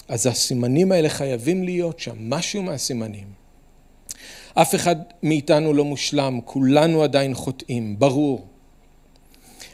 [0.09, 3.27] אז הסימנים האלה חייבים להיות שם, משהו מהסימנים.
[4.55, 8.47] אף אחד מאיתנו לא מושלם, כולנו עדיין חוטאים, ברור.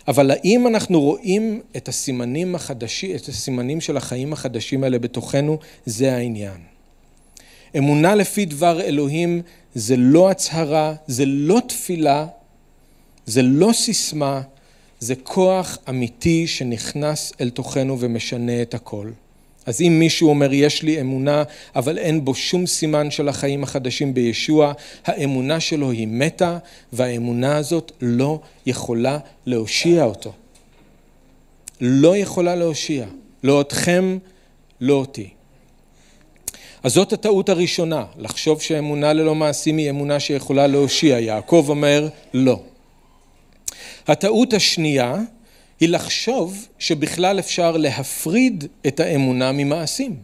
[0.09, 6.15] אבל האם אנחנו רואים את הסימנים החדשים, את הסימנים של החיים החדשים האלה בתוכנו, זה
[6.15, 6.61] העניין.
[7.79, 9.43] אמונה לפי דבר אלוהים
[9.75, 12.27] זה לא הצהרה, זה לא תפילה,
[13.27, 14.43] זה לא סיסמה,
[15.01, 19.11] זה כוח אמיתי שנכנס אל תוכנו ומשנה את הכל.
[19.67, 21.43] אז אם מישהו אומר יש לי אמונה
[21.77, 24.73] אבל אין בו שום סימן של החיים החדשים בישוע,
[25.05, 26.59] האמונה שלו היא מתה
[26.93, 30.33] והאמונה הזאת לא יכולה להושיע אותו.
[31.81, 33.07] לא יכולה להושיע,
[33.45, 34.19] לא אתכם,
[34.81, 35.29] לא אותי.
[36.83, 41.19] אז זאת הטעות הראשונה, לחשוב שאמונה ללא מעשים היא אמונה שיכולה להושיע.
[41.19, 42.61] יעקב אומר לא.
[44.07, 45.17] הטעות השנייה
[45.83, 50.17] היא לחשוב שבכלל אפשר להפריד את האמונה ממעשים.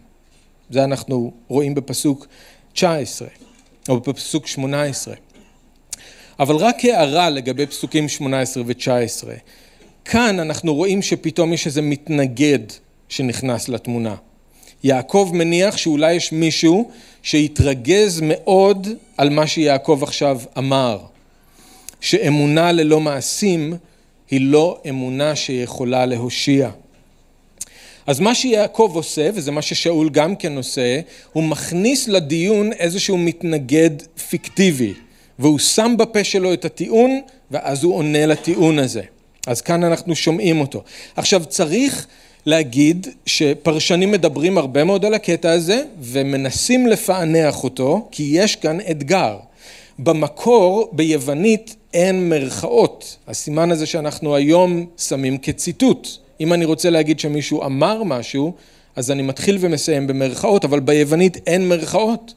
[0.70, 2.26] זה אנחנו רואים בפסוק
[2.72, 3.28] 19
[3.88, 5.14] או בפסוק 18.
[6.40, 9.26] אבל רק הערה לגבי פסוקים 18 ו-19.
[10.04, 12.58] כאן אנחנו רואים שפתאום יש איזה מתנגד
[13.08, 14.14] שנכנס לתמונה.
[14.84, 16.90] יעקב מניח שאולי יש מישהו
[17.22, 20.98] שהתרגז מאוד על מה שיעקב עכשיו אמר,
[22.00, 23.74] שאמונה ללא מעשים
[24.30, 26.70] היא לא אמונה שיכולה להושיע.
[28.06, 31.00] אז מה שיעקב עושה, וזה מה ששאול גם כן עושה,
[31.32, 33.90] הוא מכניס לדיון איזשהו מתנגד
[34.28, 34.94] פיקטיבי,
[35.38, 39.02] והוא שם בפה שלו את הטיעון, ואז הוא עונה לטיעון הזה.
[39.46, 40.82] אז כאן אנחנו שומעים אותו.
[41.16, 42.06] עכשיו צריך
[42.46, 49.36] להגיד שפרשנים מדברים הרבה מאוד על הקטע הזה, ומנסים לפענח אותו, כי יש כאן אתגר.
[49.98, 56.08] במקור ביוונית אין מרכאות, הסימן הזה שאנחנו היום שמים כציטוט.
[56.40, 58.52] אם אני רוצה להגיד שמישהו אמר משהו,
[58.96, 62.34] אז אני מתחיל ומסיים במרכאות, אבל ביוונית אין מרכאות.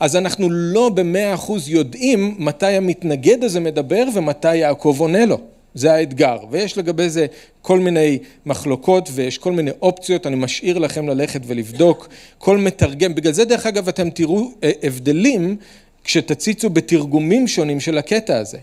[0.00, 5.38] אז אנחנו לא במאה אחוז יודעים מתי המתנגד הזה מדבר ומתי יעקב עונה לו.
[5.74, 7.26] זה האתגר, ויש לגבי זה
[7.62, 13.32] כל מיני מחלוקות ויש כל מיני אופציות, אני משאיר לכם ללכת ולבדוק, כל מתרגם, בגלל
[13.32, 15.56] זה דרך אגב אתם תראו אה, הבדלים
[16.04, 18.58] כשתציצו בתרגומים שונים של הקטע הזה.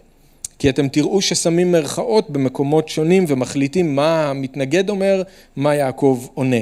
[0.60, 5.24] כי אתם תראו ששמים מרכאות במקומות שונים ומחליטים מה המתנגד אומר,
[5.56, 6.62] מה יעקב עונה.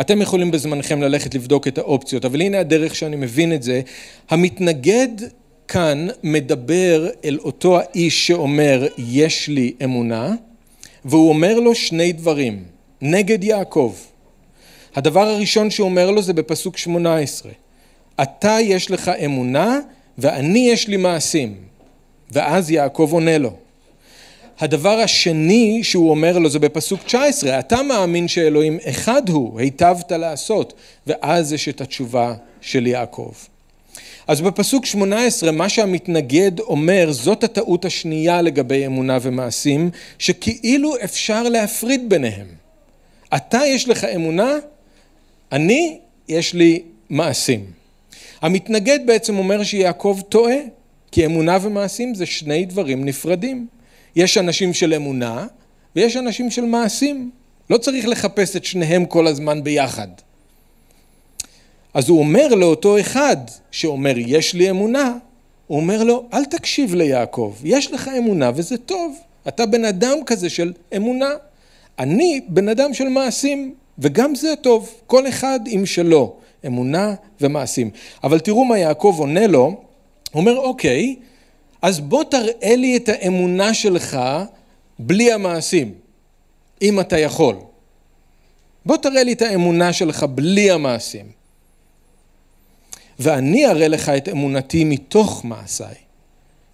[0.00, 3.80] אתם יכולים בזמנכם ללכת לבדוק את האופציות, אבל הנה הדרך שאני מבין את זה.
[4.30, 5.08] המתנגד
[5.68, 10.34] כאן מדבר אל אותו האיש שאומר יש לי אמונה,
[11.04, 12.64] והוא אומר לו שני דברים,
[13.02, 13.94] נגד יעקב.
[14.94, 17.52] הדבר הראשון שהוא אומר לו זה בפסוק שמונה עשרה.
[18.22, 19.78] אתה יש לך אמונה
[20.18, 21.54] ואני יש לי מעשים.
[22.32, 23.52] ואז יעקב עונה לו.
[24.58, 30.72] הדבר השני שהוא אומר לו זה בפסוק 19, אתה מאמין שאלוהים אחד הוא, היטבת לעשות,
[31.06, 33.32] ואז יש את התשובה של יעקב.
[34.26, 42.08] אז בפסוק 18 מה שהמתנגד אומר זאת הטעות השנייה לגבי אמונה ומעשים שכאילו אפשר להפריד
[42.08, 42.46] ביניהם.
[43.36, 44.56] אתה יש לך אמונה,
[45.52, 45.98] אני
[46.28, 47.81] יש לי מעשים.
[48.42, 50.56] המתנגד בעצם אומר שיעקב טועה,
[51.12, 53.66] כי אמונה ומעשים זה שני דברים נפרדים.
[54.16, 55.46] יש אנשים של אמונה
[55.96, 57.30] ויש אנשים של מעשים.
[57.70, 60.08] לא צריך לחפש את שניהם כל הזמן ביחד.
[61.94, 63.36] אז הוא אומר לאותו אחד
[63.70, 65.14] שאומר יש לי אמונה,
[65.66, 70.50] הוא אומר לו אל תקשיב ליעקב, יש לך אמונה וזה טוב, אתה בן אדם כזה
[70.50, 71.30] של אמונה,
[71.98, 76.36] אני בן אדם של מעשים וגם זה טוב, כל אחד עם שלו.
[76.66, 77.90] אמונה ומעשים.
[78.24, 79.80] אבל תראו מה יעקב עונה לו, הוא
[80.34, 81.16] אומר אוקיי,
[81.82, 84.18] אז בוא תראה לי את האמונה שלך
[84.98, 85.94] בלי המעשים.
[86.82, 87.56] אם אתה יכול.
[88.86, 91.26] בוא תראה לי את האמונה שלך בלי המעשים.
[93.18, 95.94] ואני אראה לך את אמונתי מתוך מעשיי,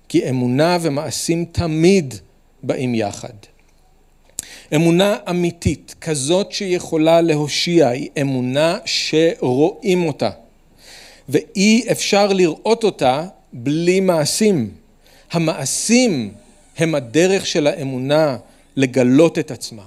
[0.09, 2.15] כי אמונה ומעשים תמיד
[2.63, 3.35] באים יחד.
[4.75, 10.31] אמונה אמיתית, כזאת שיכולה להושיע, היא אמונה שרואים אותה,
[11.29, 14.71] ואי אפשר לראות אותה בלי מעשים.
[15.33, 16.33] המעשים
[16.79, 18.37] הם הדרך של האמונה
[18.77, 19.85] לגלות את עצמה,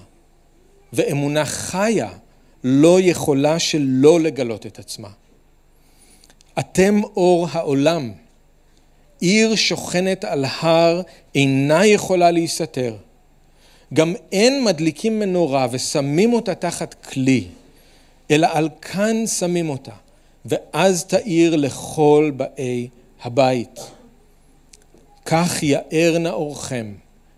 [0.94, 2.10] ואמונה חיה
[2.64, 5.10] לא יכולה שלא לגלות את עצמה.
[6.60, 8.12] אתם אור העולם.
[9.20, 11.02] עיר שוכנת על הר
[11.36, 12.96] אינה יכולה להיסתר.
[13.94, 17.48] גם אין מדליקים מנורה ושמים אותה תחת כלי,
[18.32, 19.92] אלא על כאן שמים אותה,
[20.46, 22.88] ואז תאיר לכל באי
[23.24, 23.80] הבית.
[25.26, 26.94] כך יאר נאורכם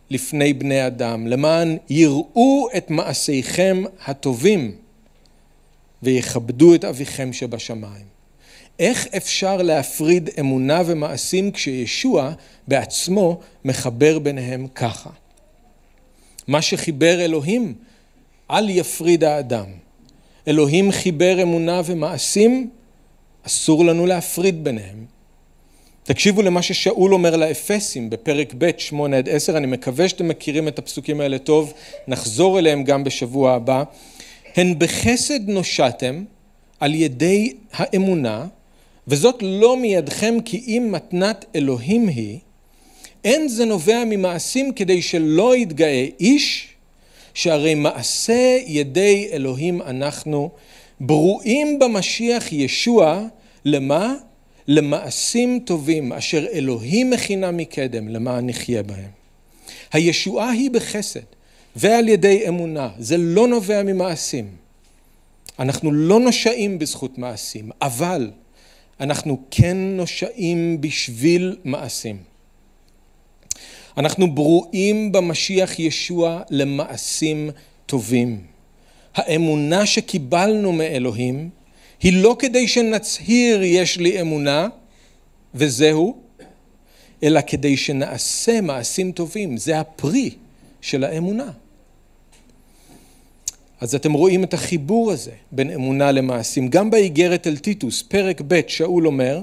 [0.10, 4.76] לפני בני אדם, למען יראו את מעשיכם הטובים
[6.04, 8.14] ויכבדו את אביכם שבשמיים.
[8.80, 12.34] איך אפשר להפריד אמונה ומעשים כשישוע
[12.68, 15.10] בעצמו מחבר ביניהם ככה?
[16.48, 17.74] מה שחיבר אלוהים,
[18.52, 19.66] אל יפריד האדם.
[20.48, 22.70] אלוהים חיבר אמונה ומעשים,
[23.44, 25.06] אסור לנו להפריד ביניהם.
[26.04, 30.80] תקשיבו למה ששאול אומר לאפסים בפרק ב', שמונה עד עשר, אני מקווה שאתם מכירים את
[30.80, 31.74] הפסוקים האלה טוב,
[32.08, 33.84] נחזור אליהם גם בשבוע הבא.
[34.56, 36.24] הן בחסד נושעתם
[36.80, 38.46] על ידי האמונה,
[39.08, 42.40] וזאת לא מידכם כי אם מתנת אלוהים היא,
[43.24, 46.68] אין זה נובע ממעשים כדי שלא יתגאה איש,
[47.34, 50.50] שהרי מעשה ידי אלוהים אנחנו,
[51.00, 53.28] ברואים במשיח ישוע,
[53.66, 54.16] למה?
[54.68, 59.10] למעשים טובים אשר אלוהים מכינה מקדם למען נחיה בהם.
[59.94, 61.20] הישועה היא בחסד
[61.76, 64.48] ועל ידי אמונה, זה לא נובע ממעשים.
[65.60, 68.32] אנחנו לא נושעים בזכות מעשים, אבל
[69.00, 72.33] אנחנו כן נושעים בשביל מעשים.
[73.98, 77.50] אנחנו ברואים במשיח ישוע למעשים
[77.86, 78.42] טובים.
[79.16, 81.50] האמונה שקיבלנו מאלוהים
[82.02, 84.68] היא לא כדי שנצהיר יש לי אמונה
[85.56, 86.18] וזהו,
[87.24, 89.58] אלא כדי שנעשה מעשים טובים.
[89.58, 90.30] זה הפרי
[90.82, 91.52] של האמונה.
[93.82, 96.68] אז אתם רואים את החיבור הזה בין אמונה למעשים.
[96.68, 99.42] גם באיגרת אל טיטוס, פרק ב', שאול אומר,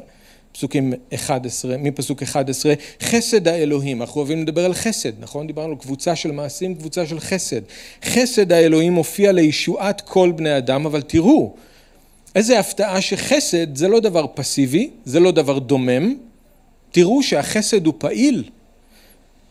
[0.53, 5.47] פסוקים 11, מפסוק 11, חסד האלוהים, אנחנו אוהבים לדבר על חסד, נכון?
[5.47, 7.61] דיברנו קבוצה של מעשים, קבוצה של חסד.
[8.05, 11.55] חסד האלוהים מופיע לישועת כל בני אדם, אבל תראו,
[12.35, 16.15] איזה הפתעה שחסד זה לא דבר פסיבי, זה לא דבר דומם,
[16.93, 18.45] תראו שהחסד הוא פעיל.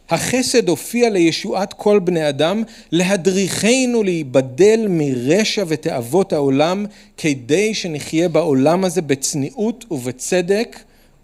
[0.10, 6.86] החסד הופיע לישועת כל בני אדם, להדריכנו להיבדל מרשע ותאוות העולם,
[7.18, 10.80] כדי שנחיה בעולם הזה בצניעות ובצדק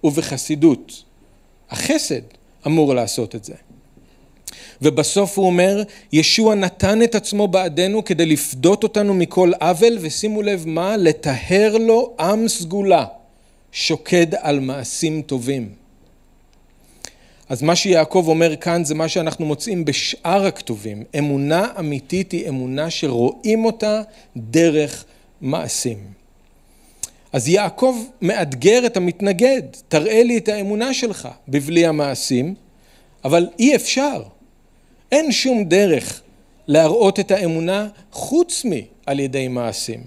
[0.05, 1.03] ובחסידות.
[1.69, 2.21] החסד
[2.67, 3.53] אמור לעשות את זה.
[4.81, 10.63] ובסוף הוא אומר, ישוע נתן את עצמו בעדנו כדי לפדות אותנו מכל עוול, ושימו לב
[10.67, 10.97] מה?
[10.97, 13.05] לטהר לו עם סגולה,
[13.71, 15.69] שוקד על מעשים טובים.
[17.49, 21.03] אז מה שיעקב אומר כאן זה מה שאנחנו מוצאים בשאר הכתובים.
[21.17, 24.01] אמונה אמיתית היא אמונה שרואים אותה
[24.37, 25.05] דרך
[25.41, 25.97] מעשים.
[27.35, 32.55] אז יעקב מאתגר את המתנגד, תראה לי את האמונה שלך בבלי המעשים,
[33.25, 34.23] אבל אי אפשר.
[35.11, 36.21] אין שום דרך
[36.67, 40.03] להראות את האמונה חוץ מעל ידי מעשים.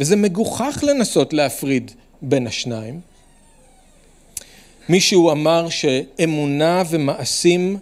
[0.00, 1.90] וזה מגוחך לנסות להפריד
[2.22, 3.00] בין השניים.
[4.88, 7.76] מישהו אמר שאמונה ומעשים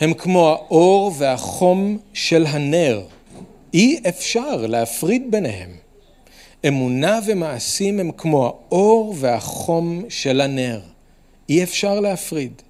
[0.00, 3.02] הם כמו האור והחום של הנר.
[3.74, 5.85] אי אפשר להפריד ביניהם.
[6.68, 10.80] אמונה ומעשים הם כמו האור והחום של הנר.
[11.48, 12.62] אי אפשר להפריד.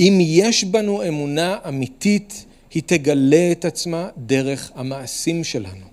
[0.00, 5.86] אם יש בנו אמונה אמיתית, היא תגלה את עצמה דרך המעשים שלנו.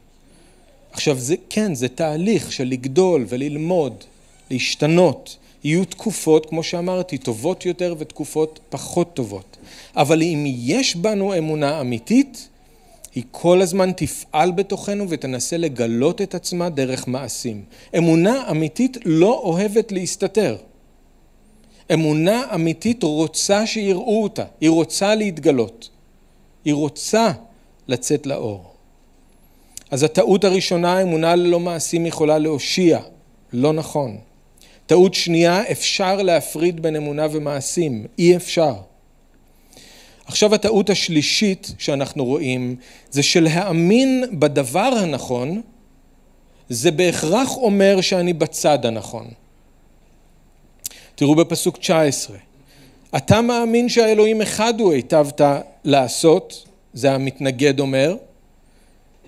[0.92, 4.04] עכשיו, זה, כן, זה תהליך של לגדול וללמוד,
[4.52, 5.38] להשתנות.
[5.64, 9.58] יהיו תקופות, כמו שאמרתי, טובות יותר ותקופות פחות טובות.
[9.96, 12.48] אבל אם יש בנו אמונה אמיתית,
[13.16, 17.64] היא כל הזמן תפעל בתוכנו ותנסה לגלות את עצמה דרך מעשים.
[17.98, 20.58] אמונה אמיתית לא אוהבת להסתתר.
[21.94, 25.90] אמונה אמיתית רוצה שיראו אותה, היא רוצה להתגלות,
[26.66, 27.32] היא רוצה
[27.88, 28.74] לצאת לאור.
[29.92, 33.00] אז הטעות הראשונה, אמונה ללא מעשים יכולה להושיע,
[33.54, 34.18] לא נכון.
[34.86, 38.74] טעות שנייה, אפשר להפריד בין אמונה ומעשים, אי אפשר.
[40.30, 42.76] עכשיו הטעות השלישית שאנחנו רואים
[43.12, 45.62] זה שלהאמין בדבר הנכון
[46.70, 49.28] זה בהכרח אומר שאני בצד הנכון.
[51.16, 52.38] תראו בפסוק 19,
[53.18, 55.42] אתה מאמין שהאלוהים אחד הוא היטבת
[55.84, 58.16] לעשות, זה המתנגד אומר,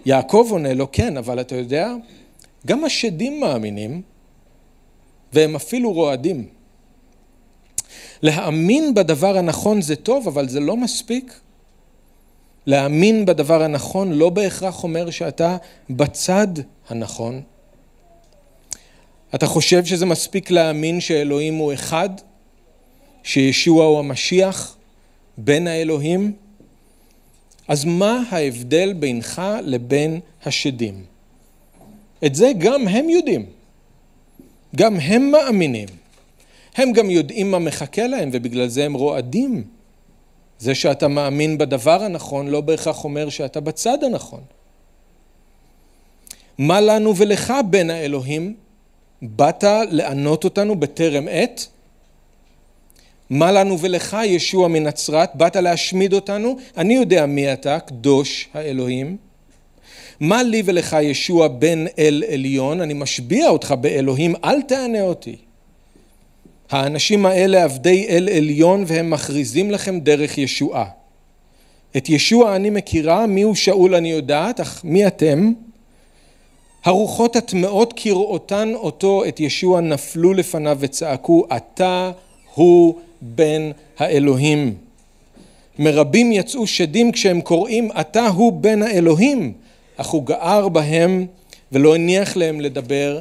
[0.05, 1.93] יעקב עונה לו כן, אבל אתה יודע,
[2.67, 4.01] גם השדים מאמינים
[5.33, 6.60] והם אפילו רועדים.
[8.21, 11.39] להאמין בדבר הנכון זה טוב, אבל זה לא מספיק.
[12.65, 15.57] להאמין בדבר הנכון לא בהכרח אומר שאתה
[15.89, 16.47] בצד
[16.89, 17.41] הנכון.
[19.35, 22.09] אתה חושב שזה מספיק להאמין שאלוהים הוא אחד?
[23.23, 24.77] שישוע הוא המשיח?
[25.37, 26.33] בין האלוהים?
[27.67, 31.03] אז מה ההבדל בינך לבין השדים?
[32.25, 33.45] את זה גם הם יודעים.
[34.75, 36.00] גם הם מאמינים.
[36.75, 39.63] הם גם יודעים מה מחכה להם ובגלל זה הם רועדים.
[40.59, 44.41] זה שאתה מאמין בדבר הנכון לא בהכרח אומר שאתה בצד הנכון.
[46.57, 48.55] מה לנו ולך בין האלוהים?
[49.21, 51.67] באת לענות אותנו בטרם עת?
[53.29, 55.35] מה לנו ולך ישוע מנצרת?
[55.35, 56.57] באת להשמיד אותנו?
[56.77, 59.17] אני יודע מי אתה, קדוש האלוהים.
[60.19, 62.81] מה לי ולך ישוע בן אל עליון?
[62.81, 65.35] אני משביע אותך באלוהים, אל תענה אותי.
[66.71, 70.85] האנשים האלה עבדי אל עליון והם מכריזים לכם דרך ישועה.
[71.97, 75.51] את ישוע אני מכירה, מיהו שאול אני יודעת, אך מי אתם?
[76.83, 82.11] הרוחות הטמעות כראותן אותו, את ישוע, נפלו לפניו וצעקו, אתה
[82.53, 84.75] הוא בן האלוהים.
[85.79, 89.53] מרבים יצאו שדים כשהם קוראים, אתה הוא בן האלוהים,
[89.97, 91.25] אך הוא גער בהם
[91.71, 93.19] ולא הניח להם לדבר,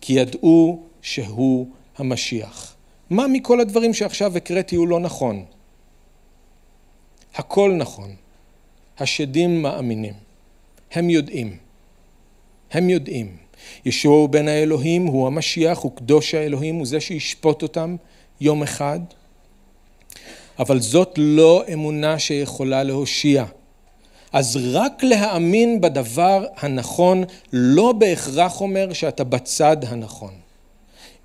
[0.00, 1.66] כי ידעו שהוא
[1.98, 2.75] המשיח.
[3.10, 5.44] מה מכל הדברים שעכשיו הקראתי הוא לא נכון?
[7.34, 8.14] הכל נכון.
[8.98, 10.14] השדים מאמינים.
[10.92, 11.56] הם יודעים.
[12.72, 13.36] הם יודעים.
[13.84, 17.96] ישוע הוא בן האלוהים, הוא המשיח, הוא קדוש האלוהים, הוא זה שישפוט אותם
[18.40, 19.00] יום אחד.
[20.58, 23.44] אבל זאת לא אמונה שיכולה להושיע.
[24.32, 30.45] אז רק להאמין בדבר הנכון לא בהכרח אומר שאתה בצד הנכון.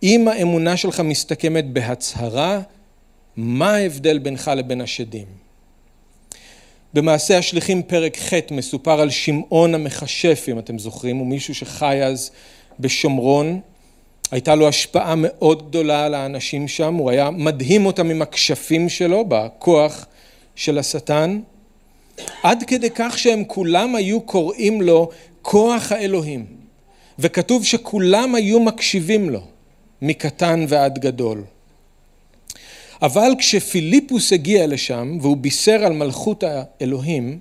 [0.04, 2.62] אם האמונה שלך מסתכמת בהצהרה,
[3.38, 5.26] מה ההבדל בינך לבין השדים?
[6.94, 12.32] במעשה השליחים פרק ח' מסופר על שמעון המכשף, אם אתם זוכרים, הוא מישהו שחי אז
[12.80, 13.60] בשומרון.
[14.32, 19.26] הייתה לו השפעה מאוד גדולה על האנשים שם, הוא היה מדהים אותם עם הכשפים שלו,
[19.28, 20.06] בכוח
[20.56, 21.40] של השטן,
[22.44, 25.10] עד כדי כך שהם כולם היו קוראים לו
[25.42, 26.46] כוח האלוהים,
[27.20, 29.42] וכתוב שכולם היו מקשיבים לו.
[30.02, 31.44] מקטן ועד גדול.
[33.02, 37.40] אבל כשפיליפוס הגיע לשם והוא בישר על מלכות האלוהים,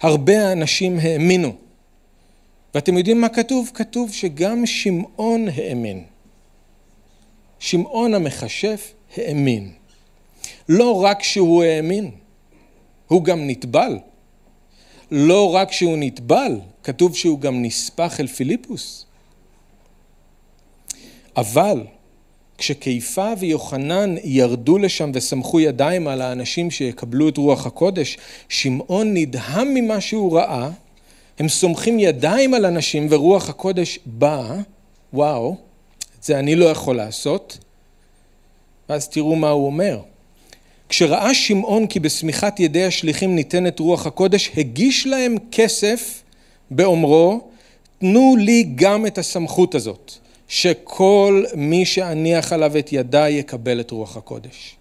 [0.00, 1.54] הרבה אנשים האמינו.
[2.74, 3.70] ואתם יודעים מה כתוב?
[3.74, 6.04] כתוב שגם שמעון האמין.
[7.58, 9.72] שמעון המכשף האמין.
[10.68, 12.10] לא רק שהוא האמין,
[13.08, 13.98] הוא גם נטבל.
[15.10, 19.06] לא רק שהוא נטבל, כתוב שהוא גם נספח אל פיליפוס.
[21.36, 21.86] אבל
[22.58, 30.00] כשקיפה ויוחנן ירדו לשם וסמכו ידיים על האנשים שיקבלו את רוח הקודש, שמעון נדהם ממה
[30.00, 30.70] שהוא ראה,
[31.38, 34.56] הם סומכים ידיים על אנשים ורוח הקודש באה,
[35.12, 35.56] וואו,
[36.18, 37.58] את זה אני לא יכול לעשות,
[38.88, 39.98] ואז תראו מה הוא אומר.
[40.88, 46.22] כשראה שמעון כי בשמיכת ידי השליחים ניתנת רוח הקודש, הגיש להם כסף
[46.70, 47.40] באומרו,
[47.98, 50.12] תנו לי גם את הסמכות הזאת.
[50.52, 54.76] שכל מי שאניח עליו את ידיי יקבל את רוח הקודש.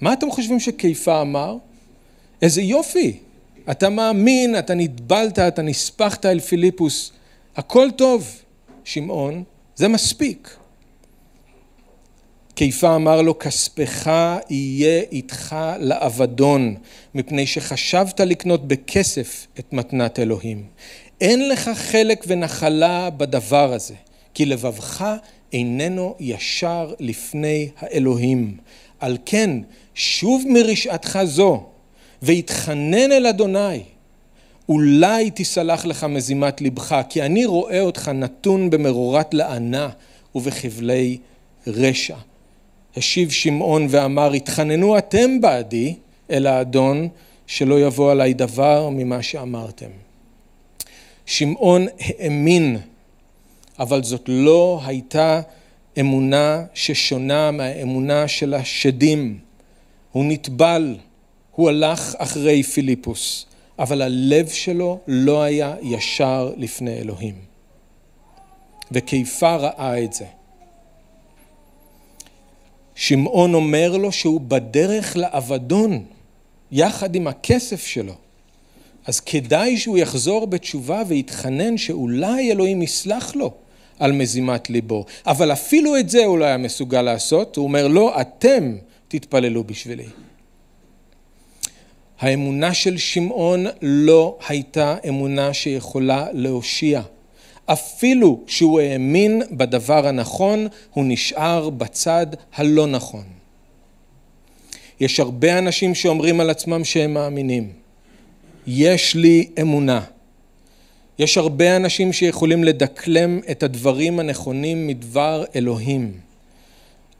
[0.00, 1.56] מה אתם חושבים שקיפה אמר?
[2.42, 3.18] איזה יופי,
[3.70, 7.12] אתה מאמין, אתה נטבלת, אתה נספחת אל פיליפוס,
[7.56, 8.42] הכל טוב,
[8.84, 9.44] שמעון,
[9.76, 10.56] זה מספיק.
[12.54, 14.10] קיפה אמר לו, כספך
[14.50, 16.74] יהיה איתך לאבדון,
[17.14, 20.66] מפני שחשבת לקנות בכסף את מתנת אלוהים.
[21.20, 23.94] אין לך חלק ונחלה בדבר הזה.
[24.36, 25.14] כי לבבך
[25.52, 28.56] איננו ישר לפני האלוהים.
[29.00, 29.50] על כן,
[29.94, 31.64] שוב מרשעתך זו,
[32.22, 33.82] והתחנן אל אדוני,
[34.68, 39.88] אולי תסלח לך מזימת לבך, כי אני רואה אותך נתון במרורת לענה
[40.34, 41.18] ובחבלי
[41.66, 42.16] רשע.
[42.96, 45.94] השיב שמעון ואמר, התחננו אתם בעדי
[46.30, 47.08] אל האדון,
[47.46, 49.90] שלא יבוא עליי דבר ממה שאמרתם.
[51.26, 52.78] שמעון האמין
[53.78, 55.40] אבל זאת לא הייתה
[56.00, 59.38] אמונה ששונה מהאמונה של השדים.
[60.12, 60.96] הוא נטבל,
[61.52, 63.46] הוא הלך אחרי פיליפוס,
[63.78, 67.34] אבל הלב שלו לא היה ישר לפני אלוהים.
[68.92, 70.24] וקיפה ראה את זה.
[72.94, 76.04] שמעון אומר לו שהוא בדרך לאבדון,
[76.72, 78.14] יחד עם הכסף שלו.
[79.06, 83.54] אז כדאי שהוא יחזור בתשובה ויתחנן שאולי אלוהים יסלח לו
[83.98, 85.04] על מזימת ליבו.
[85.26, 88.76] אבל אפילו את זה הוא לא היה מסוגל לעשות, הוא אומר לא, אתם
[89.08, 90.06] תתפללו בשבילי.
[92.20, 97.02] האמונה של שמעון לא הייתה אמונה שיכולה להושיע.
[97.66, 103.24] אפילו שהוא האמין בדבר הנכון, הוא נשאר בצד הלא נכון.
[105.00, 107.72] יש הרבה אנשים שאומרים על עצמם שהם מאמינים.
[108.66, 110.00] יש לי אמונה.
[111.18, 116.12] יש הרבה אנשים שיכולים לדקלם את הדברים הנכונים מדבר אלוהים,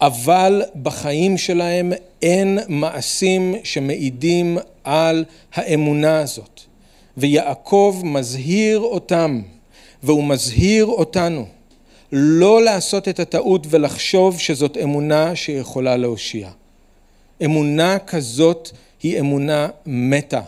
[0.00, 1.92] אבל בחיים שלהם
[2.22, 5.24] אין מעשים שמעידים על
[5.54, 6.60] האמונה הזאת.
[7.16, 9.40] ויעקב מזהיר אותם,
[10.02, 11.46] והוא מזהיר אותנו,
[12.12, 16.48] לא לעשות את הטעות ולחשוב שזאת אמונה שיכולה להושיע.
[17.44, 18.70] אמונה כזאת
[19.02, 20.40] היא אמונה מתה.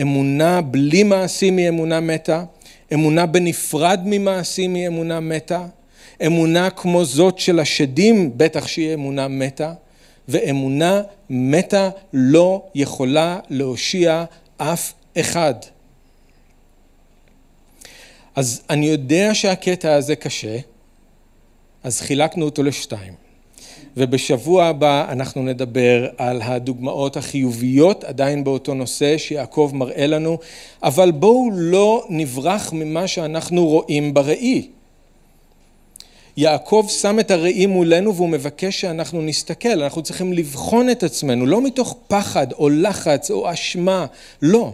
[0.00, 2.44] אמונה בלי מעשים היא אמונה מתה,
[2.92, 5.66] אמונה בנפרד ממעשים היא אמונה מתה,
[6.26, 9.72] אמונה כמו זאת של השדים בטח שהיא אמונה מתה,
[10.28, 14.24] ואמונה מתה לא יכולה להושיע
[14.56, 15.54] אף אחד.
[18.34, 20.58] אז אני יודע שהקטע הזה קשה,
[21.82, 23.25] אז חילקנו אותו לשתיים.
[23.96, 30.38] ובשבוע הבא אנחנו נדבר על הדוגמאות החיוביות עדיין באותו נושא שיעקב מראה לנו,
[30.82, 34.68] אבל בואו לא נברח ממה שאנחנו רואים בראי.
[36.36, 41.62] יעקב שם את הראי מולנו והוא מבקש שאנחנו נסתכל, אנחנו צריכים לבחון את עצמנו, לא
[41.62, 44.06] מתוך פחד או לחץ או אשמה,
[44.42, 44.72] לא.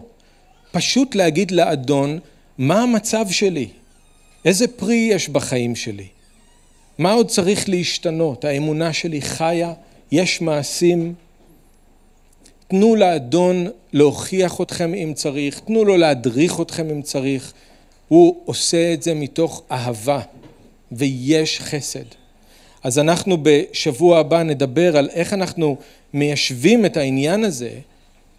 [0.72, 2.18] פשוט להגיד לאדון,
[2.58, 3.68] מה המצב שלי?
[4.44, 6.06] איזה פרי יש בחיים שלי?
[6.98, 8.44] מה עוד צריך להשתנות?
[8.44, 9.72] האמונה שלי חיה?
[10.12, 11.14] יש מעשים?
[12.68, 17.52] תנו לאדון להוכיח אתכם אם צריך, תנו לו להדריך אתכם אם צריך.
[18.08, 20.20] הוא עושה את זה מתוך אהבה,
[20.92, 22.04] ויש חסד.
[22.82, 25.76] אז אנחנו בשבוע הבא נדבר על איך אנחנו
[26.14, 27.70] מיישבים את העניין הזה,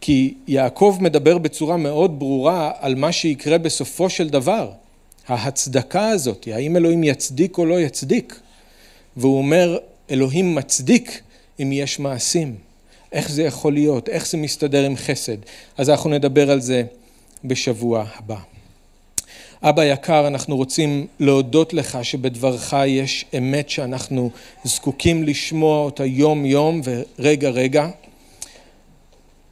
[0.02, 4.72] כי יעקב מדבר בצורה מאוד ברורה על מה שיקרה בסופו של דבר.
[5.28, 8.40] ההצדקה הזאת, האם אלוהים יצדיק או לא יצדיק.
[9.18, 9.78] והוא אומר,
[10.12, 11.22] אלוהים מצדיק
[11.60, 12.56] אם יש מעשים.
[13.12, 14.10] איך זה יכול להיות?
[14.10, 15.38] איך זה מסתדר עם חסד?
[15.78, 16.84] אז אנחנו נדבר על זה
[17.44, 18.38] בשבוע הבא.
[19.64, 24.30] אבא יקר, אנחנו רוצים להודות לך שבדברך יש אמת שאנחנו
[24.64, 27.90] זקוקים לשמוע אותה יום יום ורגע רגע.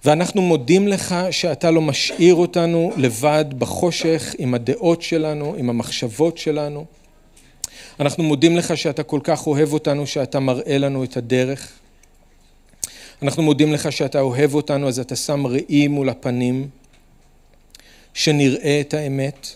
[0.05, 6.85] ואנחנו מודים לך שאתה לא משאיר אותנו לבד בחושך עם הדעות שלנו, עם המחשבות שלנו.
[7.99, 11.71] אנחנו מודים לך שאתה כל כך אוהב אותנו, שאתה מראה לנו את הדרך.
[13.21, 16.69] אנחנו מודים לך שאתה אוהב אותנו, אז אתה שם ראי מול הפנים,
[18.13, 19.47] שנראה את האמת.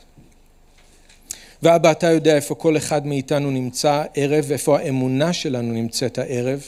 [1.64, 6.64] ואבא, אתה יודע איפה כל אחד מאיתנו נמצא ערב, ואיפה האמונה שלנו נמצאת הערב.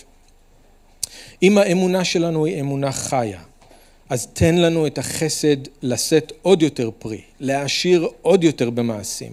[1.44, 3.40] אם האמונה שלנו היא אמונה חיה,
[4.10, 9.32] אז תן לנו את החסד לשאת עוד יותר פרי, להעשיר עוד יותר במעשים.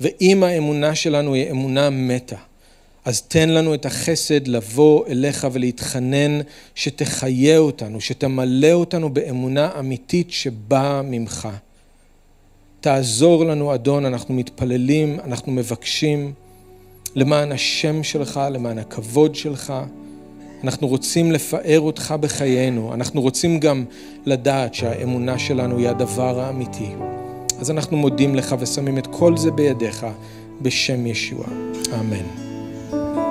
[0.00, 2.36] ואם האמונה שלנו היא אמונה מתה,
[3.04, 6.40] אז תן לנו את החסד לבוא אליך ולהתחנן
[6.74, 11.48] שתחיה אותנו, שתמלא אותנו באמונה אמיתית שבאה ממך.
[12.80, 16.32] תעזור לנו, אדון, אנחנו מתפללים, אנחנו מבקשים
[17.14, 19.72] למען השם שלך, למען הכבוד שלך.
[20.64, 23.84] אנחנו רוצים לפאר אותך בחיינו, אנחנו רוצים גם
[24.26, 26.88] לדעת שהאמונה שלנו היא הדבר האמיתי.
[27.60, 30.06] אז אנחנו מודים לך ושמים את כל זה בידיך
[30.62, 31.46] בשם ישוע.
[32.00, 32.45] אמן.